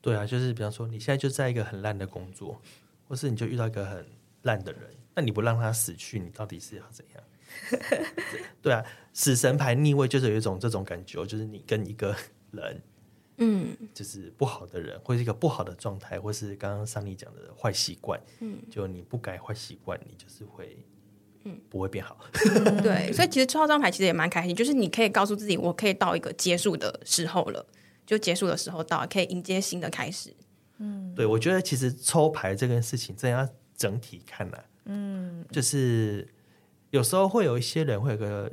[0.00, 2.60] 对啊，就是比方说你现在就在一个很烂的工作，
[3.08, 4.06] 或是你就遇到一个很
[4.42, 4.82] 烂的人，
[5.14, 7.22] 那你不让他死去，你到底是要怎样？
[8.60, 12.14] 对啊，死神牌逆位就是有一种这种感觉，就是你跟一个
[12.50, 12.80] 人。
[13.38, 20.76] 嗯，就是不好的人，或是一个不好的状态，或是刚刚桑尼讲的坏习惯，嗯，就你不改坏习惯，你就是会
[21.44, 22.18] 嗯，不会变好。
[22.82, 27.64] 对， 所以其实抽到这张牌其实也蛮开心，就是你可以告诉自己，我可以到一个结束的时候了，
[28.04, 30.34] 就结束的时候到了，可以迎接新的开始。
[30.78, 36.26] 嗯，对，我觉得其实抽牌这件事情真要整体看来，嗯，就是
[36.90, 38.50] 有时候会有一些人会有个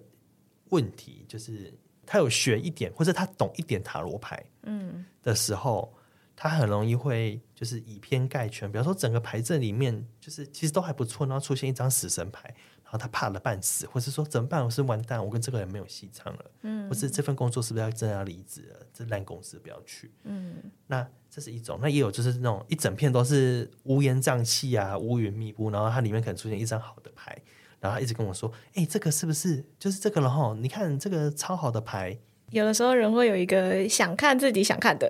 [0.69, 1.73] 问题，就是
[2.05, 5.91] 他有学一点或者他懂一点塔罗牌，嗯的时候。
[5.93, 6.01] 嗯
[6.37, 12.53] 他很容易会就是以偏概全，比方说整个牌阵里面就是其实都还不错，然后出现一张死神牌，
[12.83, 14.61] 然后他怕了半死，或是说怎么办？
[14.61, 18.85] 我是完蛋，我跟这个人没有戏唱了，嗯，或是这份工作是不是要真的要离职了？
[18.93, 20.55] 这烂公司不要去，嗯，
[20.87, 27.41] 那这是一种，那也有就是那种一整片都是乌烟瘴气啊，乌云密布，然后它里面可能出现一张好的牌，
[27.85, 30.55] 然后一直跟我说，哎、欸，这个是不是就是这个了哈？
[30.59, 32.17] 你看这个超好的牌，
[32.49, 35.09] 有的时候人会有一个想看自己想看的。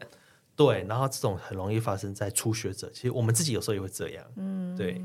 [0.58, 2.90] 对，然后这种很容易发生在初学者。
[2.94, 4.26] 其实我们自己有时候也会这样。
[4.36, 5.02] 嗯，对。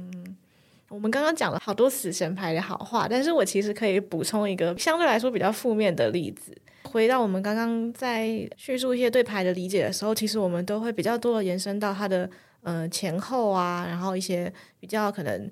[0.89, 6.57] 我们刚刚讲了好多死神牌的好话，但是我其实可以补充一个相对来说比较负面的例子。
[6.83, 12.29] 回到我们刚刚在叙述一些对牌的理解的时候，其实我们都会比较多的延伸到它的
[12.63, 15.49] 呃前后啊，然后一些比较可能。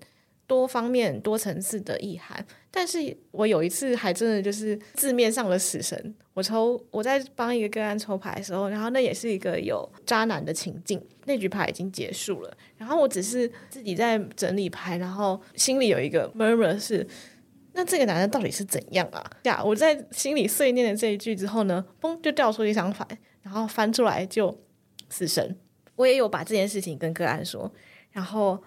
[0.48, 6.14] 多方面、多层次的意涵，但是我有一次还真的就是字面上的死神。
[6.32, 17.06] 我抽我在帮一个个案抽牌的时候，然后那也是一个有渣男的情境，那局牌已经结束了，然后我只是自己在整理牌，然后心里有一个 murmur 是，
[17.74, 19.30] 那这个男的到底是怎样啊？
[19.42, 23.06] 呀，我在心里碎念了这一句之后呢，嘣就掉出一张牌，
[23.42, 24.58] 然后翻出来就
[25.10, 25.56] 死神。
[25.96, 27.70] 我也有把这件事情跟个案说，
[28.12, 28.58] 然后。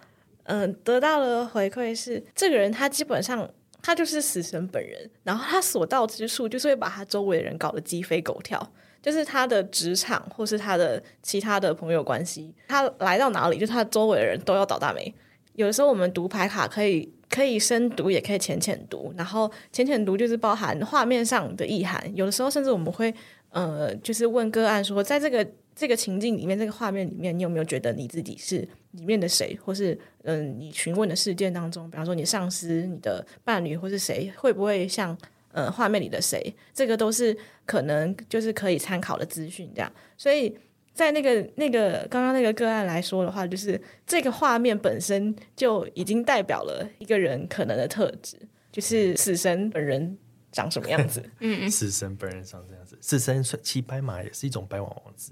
[0.44, 3.50] 嗯，得到的回馈是，这个人他基本上
[3.82, 8.72] 他就是死神本人，然后他所到之处就是会把他周围的人搞得鸡飞狗跳，
[9.02, 15.14] 就是他的职场或是他的其他的朋友关系，他来到哪里，就他周围的人都要倒大霉。
[15.54, 22.12] 有的时候我们读牌卡可以可以深读，也可以浅浅读，然后浅浅读就是包含画面上的意涵。
[22.16, 23.14] 有的时候甚至我们会
[23.50, 25.48] 呃，就是问个案说，在这个。
[25.76, 35.18] 这个情境里面，这个画面里面，你有没有觉得你自己是里面的谁，或是嗯，你询问的事件当中，比方说你上司、你的伴侣，或是谁，会不会像
[35.52, 36.54] 呃画面里的谁？
[36.74, 39.92] 这个都是可能就是可以参考的资讯，这样。
[40.18, 40.56] 所以
[40.94, 48.38] 在那个那个刚刚那个个案来说的话，就是这个画面本身就已经代表了一个人可能的特质，
[48.72, 50.18] 就是死神本人
[50.52, 51.24] 长什么样子。
[51.40, 55.32] 嗯， 死神本人长这样子，死神骑白马也是一种白马王子。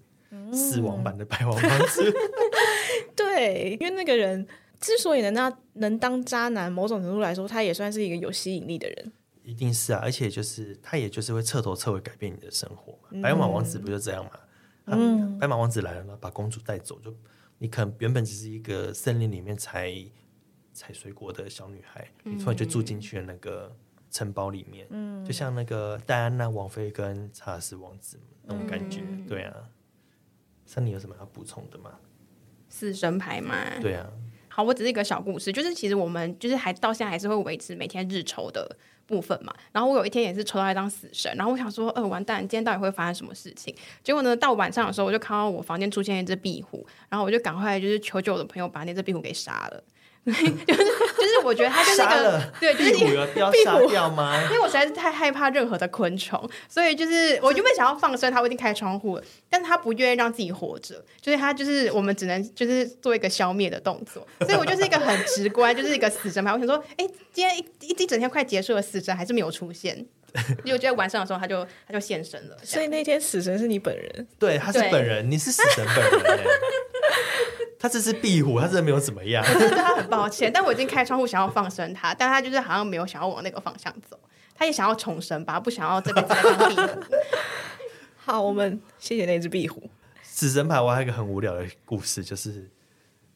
[0.54, 2.14] 死亡版的白马王子，
[3.16, 4.48] 对，因为那个人
[4.80, 9.12] 之所以能当能当渣男，某种程度来说，他也算是一个有吸引力的人。
[9.44, 13.10] 一定是啊，而且就是他，也就是会彻头彻尾改变你的生活嘛。
[13.12, 14.32] 嗯、白马王子不就这样嘛？
[14.86, 17.12] 嗯，白马王子来了嘛，把公主带走，就
[17.58, 19.92] 你可能原本只是一个森林里面采
[20.72, 23.76] 采水果的小女孩，嗯、你突然就住进去了那个
[24.12, 29.56] 城堡里面，嗯，就像那个戴安娜王妃跟查尔斯王子那种感觉，嗯、对啊。
[30.70, 31.90] 三，你有什么要补充的吗？
[32.70, 34.08] 死神牌嘛，对啊。
[34.50, 39.52] 好，我只是一个小故事，就是其实我们就是还到现在还是会维持每天日抽的部分嘛。
[39.72, 43.76] 然后我有一天也是抽到一张死神，然后我想说，呃，完蛋，今天到底会发生什么事情？
[44.04, 49.84] 结果呢，到晚上的时候，我就看到我房间出现一只壁虎，然后我就赶快就是求救我的朋友把那只壁虎给杀了。
[50.26, 54.40] 就 是就是，我觉得他就是一个对，就是壁虎要杀掉吗？
[54.52, 66.52] 因为我实在是太害怕任何的昆虫，所以就是我原本想要放生它，我已经开窗户了，但是他不愿意让自己活着，就是他就是我们只能就是做一个消灭的动作，所以我就是一个很直观，就是一个死神牌。
[66.52, 69.98] 我想说，哎、欸，今天一一整天快结束了，死神还是没有出现，
[70.64, 76.46] 因为我觉得晚上的时候他就他就现身了，所以那天死神是你本人，对，他是本人，你是死神本人、欸。
[77.82, 79.42] 他这是壁虎，他真的没有怎么样。
[79.42, 84.20] 我觉得他很抱歉，但我已经开窗户想要放生他，但他就是好像没有想要往那个方向走。
[84.54, 87.02] 他也想要重生吧，不想要这边再当壁虎。
[88.18, 89.90] 好，我们谢谢那只壁虎。
[90.22, 92.70] 死神牌，我还有一个很无聊的故事，就是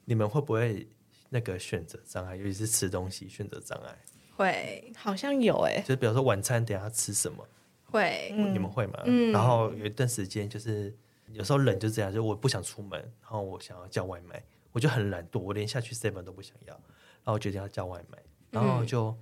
[0.04, 0.86] 你们会不会
[1.30, 3.96] 那个选择障碍，尤其是吃东西选择障碍？
[4.36, 5.84] 会，好像有哎、欸。
[5.88, 7.48] 就比如说晚餐等下吃什么？
[7.86, 9.00] 会，你们会吗？
[9.06, 9.32] 嗯。
[9.32, 10.94] 然后有一段时间就是。
[11.34, 18.18] 有时候冷就这样，就我不想出门，然后我想要叫外卖，我就很懒惰，我连下去 seven 都不想要，然后我决定要叫外卖，
[18.52, 19.18] 然后就、嗯、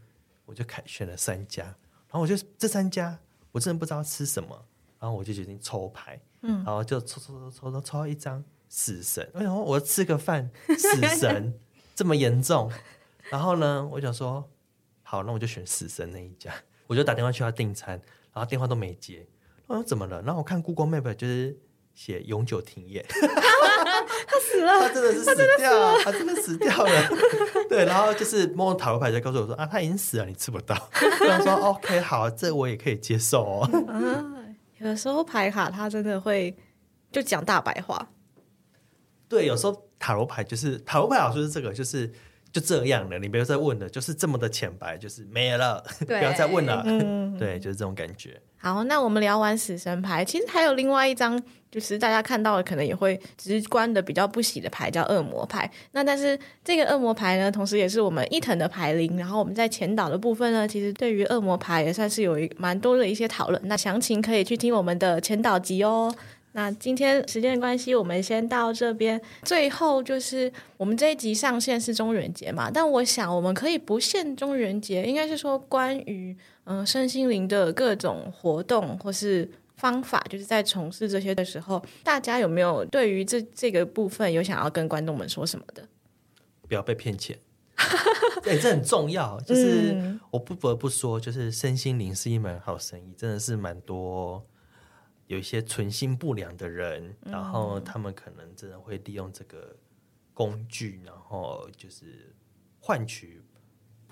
[0.45, 1.76] 我就开选了三家，然
[2.12, 3.18] 后我就这三家
[3.51, 4.66] 我真的不知道吃什么，
[4.99, 11.57] 然后我就决定抽牌，嗯，然后就抽抽抽抽抽抽到一张死神，为什么我要吃个饭死神
[11.95, 12.70] 这么严重？
[13.30, 14.49] 然后呢，我想说
[15.03, 16.53] 好，那我就选死神那一家，
[16.88, 18.01] 我就打电话去他订餐，
[18.34, 19.26] 然后电话都没接，
[19.68, 20.22] 我说怎么了？
[20.24, 21.57] 然后我看 Google Map 就是。
[21.93, 27.09] 写永久停业， 他死了，他真的是死掉了，他真的死掉了。
[27.69, 30.75] 对，然后就是摸塔罗牌就告诉我说啊，他已经死了，你吃不到。
[31.27, 33.69] 然后说 OK，好，这我也可以接受哦。
[33.87, 34.25] 啊，
[34.79, 36.55] 有的时候牌卡他真的会
[37.11, 38.09] 就讲大白话。
[39.27, 42.11] 对，有时候塔罗牌就是塔罗牌，老师是这个，就是
[42.52, 46.84] 就这样了，你不要再问了，就是这么的浅白，就是没了， 不要再问了。
[46.86, 48.39] 嗯、 对，就是这种感觉。
[48.58, 51.41] 好，那我们聊完死神牌，其实还有另外一张，
[51.72, 55.70] 就是大家看到的可能也会直观的比较不喜的牌，叫恶魔牌。
[55.93, 59.18] 那但是这个恶魔牌呢，同时也是我们伊藤的牌灵。
[59.18, 63.60] 然后我们在前导的部分呢，其实对于恶魔牌也算是有一蛮多的一些讨论。
[63.66, 66.14] 那详情可以去听我们的前导集哦。
[66.54, 69.20] 那今天时间关系，我们先到这边。
[69.43, 76.38] 最后就是我们这一集上线是中元节嘛，但我想我们可以不限中元节，应该是说关于。
[76.66, 85.84] 嗯，身心灵的各种活动或是方法，就是在从事这些的时候，大家有没有对于这这个部分有想要跟观众们说什么的？
[86.68, 87.36] 不要被骗钱，
[88.43, 89.41] 对、 这很重要。
[89.41, 94.45] 就是我不得不说，就是身心灵是一门好生意，真的是蛮多
[95.32, 99.75] 有一些存心不良的人，然后他们可能真的会利用这个
[100.34, 102.36] 工具，然后就是
[102.79, 103.41] 换取。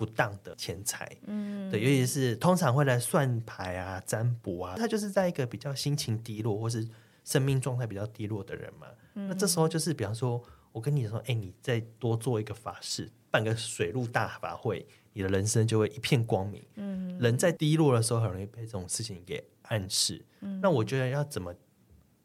[0.00, 6.88] 不当的钱财，嗯，对，尤其是通常会来算牌啊、占卜啊，他就是在一个比较心情低落或是
[7.22, 8.86] 生命状态比较低落的人嘛。
[9.12, 10.42] 嗯、那这时候就是，比方说，
[10.72, 16.64] 我跟你说，哎，你再多做一个法事，办个水陆大法会，你的人生就会一片光明。
[16.76, 20.24] 嗯，人在低落的时候，很容易被这种事情给暗示。
[20.42, 21.52] 嗯，那我觉得要怎么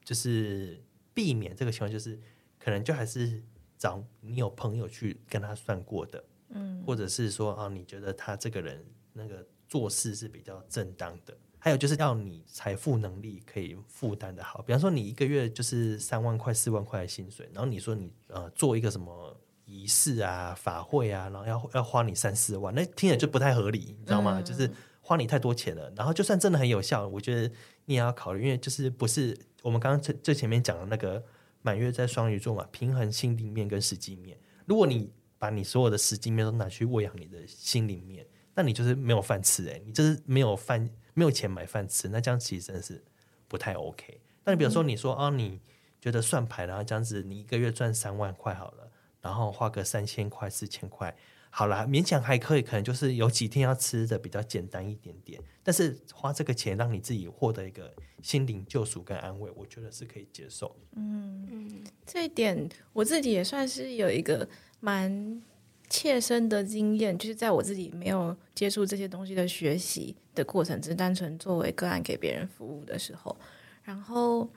[0.04, 0.80] 就是
[1.16, 2.20] 避免这个情况，就是
[2.60, 3.42] 可能就还是
[3.76, 6.24] 找你有朋友去跟他算过的。
[6.50, 19.36] 嗯，或者是说啊，你觉得他这个人那个做事是比较正当的，还有就是要你财富能力可以负担的好，比方说你一个月就是三万块、四万块的薪水，然后你说你呃做一个什么
[19.66, 24.40] 仪式啊、法会啊，然后要要花你三四万，那听着就不太合理，你知道吗？
[24.40, 24.70] 嗯、就是
[25.06, 25.94] 花你太多钱了。
[25.96, 27.54] 然后就算真的很有效，我觉得
[27.86, 31.24] 你也要考虑，因为就是不是我们刚刚最最前面讲的那个
[31.62, 35.14] 满月在双鱼座嘛，平衡心里面跟实际面，如果你。
[35.38, 38.26] 把你所有的实际面都拿去喂养你的心里面，
[38.56, 43.04] 那你就是没有饭吃哎、你就是没有饭，没有钱买饭吃，那这样其实真是
[43.48, 44.22] 不太 OK。
[44.46, 45.60] 那你比如说，你说啊，你
[46.00, 48.90] 觉得算牌，然后这样子，你一个月赚三万块好了，
[49.22, 51.16] 然后花个三千块、四千块，
[51.58, 60.76] 好啦，勉强还可以，可能就是有几天要吃的比较简单一点点，但是花这个钱让你自己获得一个心灵救赎跟安慰，我觉得是可以接受。
[60.98, 64.48] 嗯嗯，这一点我自己也算是有一个。
[64.82, 65.42] 蛮
[65.90, 73.36] 切身的经验，就是在我自己没有接触这些东西的学习的过程，只是单纯作为个案给别人服务的时候，
[73.82, 74.48] 然后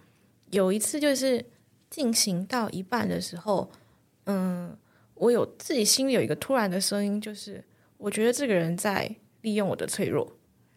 [0.50, 1.42] 有一次就是
[1.88, 3.70] 进行到一半的时候，
[4.24, 4.76] 嗯，
[5.18, 7.62] 我有自己心里有一个突然的声音，就是
[7.96, 10.30] 我觉得这个人在利用我的脆弱，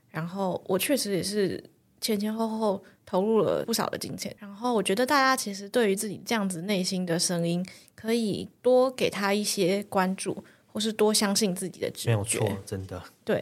[0.09, 1.63] 然后我确实也是
[1.99, 7.65] 前前后后投入了不少的金钱，然后我觉得大家其实对于自己这样子内心的声音，
[7.95, 12.09] 可以多给他一些关注，或是多相信自己的直觉。
[12.09, 13.01] 没有错，真的。
[13.23, 13.39] 对，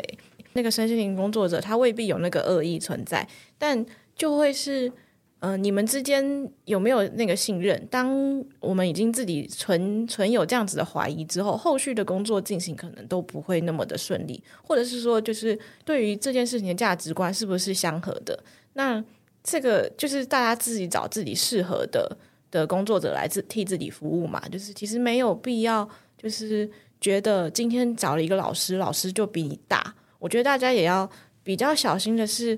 [0.54, 3.28] 那个身心灵工作者，他未必有那个恶意存在，
[3.58, 3.86] 但
[4.16, 4.92] 就会是，
[5.40, 7.88] 呃，你们之间有没有那个信任？
[7.90, 18.44] 当我们已经自己存存有这样子的怀疑之后，后续的工作进行可能都不会那么的顺利，或者是说，就是对于这件事情的价值观是不是相合的？
[18.74, 19.04] 那
[19.44, 22.18] 这个就是大家自己找自己适合的。
[22.52, 25.88] 的工作者来自替自己服务嘛，就是其实没有必要，
[26.18, 26.68] 就是
[27.00, 29.94] 觉得今天找了一个老师，老师就比你大。
[30.18, 31.08] 我觉得大家也要
[31.44, 32.58] 比较小心的是，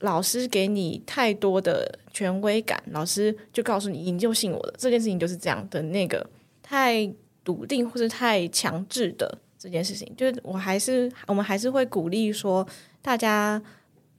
[0.00, 5.80] 老师给你太多的权威感，老师就告诉你，你就信我的，这件事情就是这样的。
[5.82, 6.28] 那个
[6.62, 7.10] 太
[7.42, 12.66] 笃定或是太强制的这件事情，就是我还是我们还是会鼓励说，
[13.00, 13.62] 大家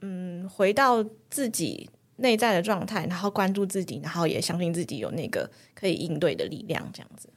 [0.02, 1.90] 嗯，回到自己。
[2.18, 7.28] 内在的状态，然后关注自己，然后也相信自己有那个可以应对的力量，这样子。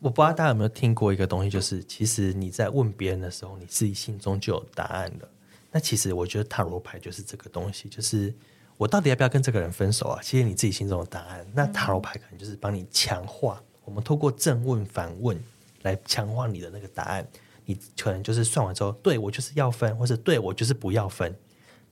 [0.00, 5.28] 我不知道大家有没有听过一个东西，就是其实你在问别人的时候，你自己心中就有答案了。
[5.72, 8.34] 那其实我觉得塔罗牌就是这个东西，就是
[8.76, 10.20] 我到底要不要跟这个人分手啊？
[10.22, 11.46] 其实你自己心中的答案。
[11.54, 15.40] 那塔罗牌可能就是帮你强化，我们透过正问反问
[15.82, 17.26] 来强化你的那个答案。
[17.66, 21.32] 你可能就是算完之后，对，我就是要分，或者对，我就是不要分。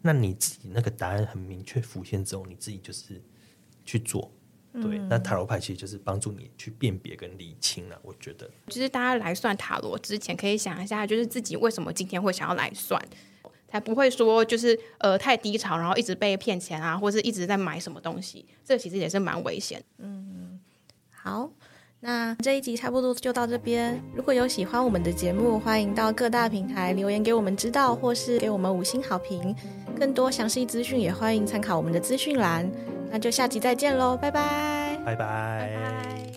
[0.02, 3.22] 那你自己那个答案很明确浮现之后，你自己就是
[3.84, 4.28] 去做，
[4.72, 4.98] 对。
[4.98, 7.96] 嗯、那塔罗牌其实就是帮助你去辨别跟理清了。
[8.02, 13.00] 我觉得，就是大家来算塔罗之前，可以想一下，就是自己为什么今天会想要来算，
[13.70, 19.82] 才不会说就是呃太低潮，然后一直被骗钱啊，或是一直在买什么东西，这其实也是蛮危险。
[19.98, 20.58] 嗯，
[21.10, 21.50] 好。
[22.00, 24.00] 那这一集差不多就到这边。
[24.14, 29.52] 如果有喜欢我们的节目，欢迎到各大平台留言给我们知道，或是给我们五星好评。
[29.98, 32.70] 更多详细资讯也欢迎参考我们的资讯栏。
[33.10, 35.16] 那就下集再见喽，拜拜，拜拜。
[35.16, 36.27] 拜拜。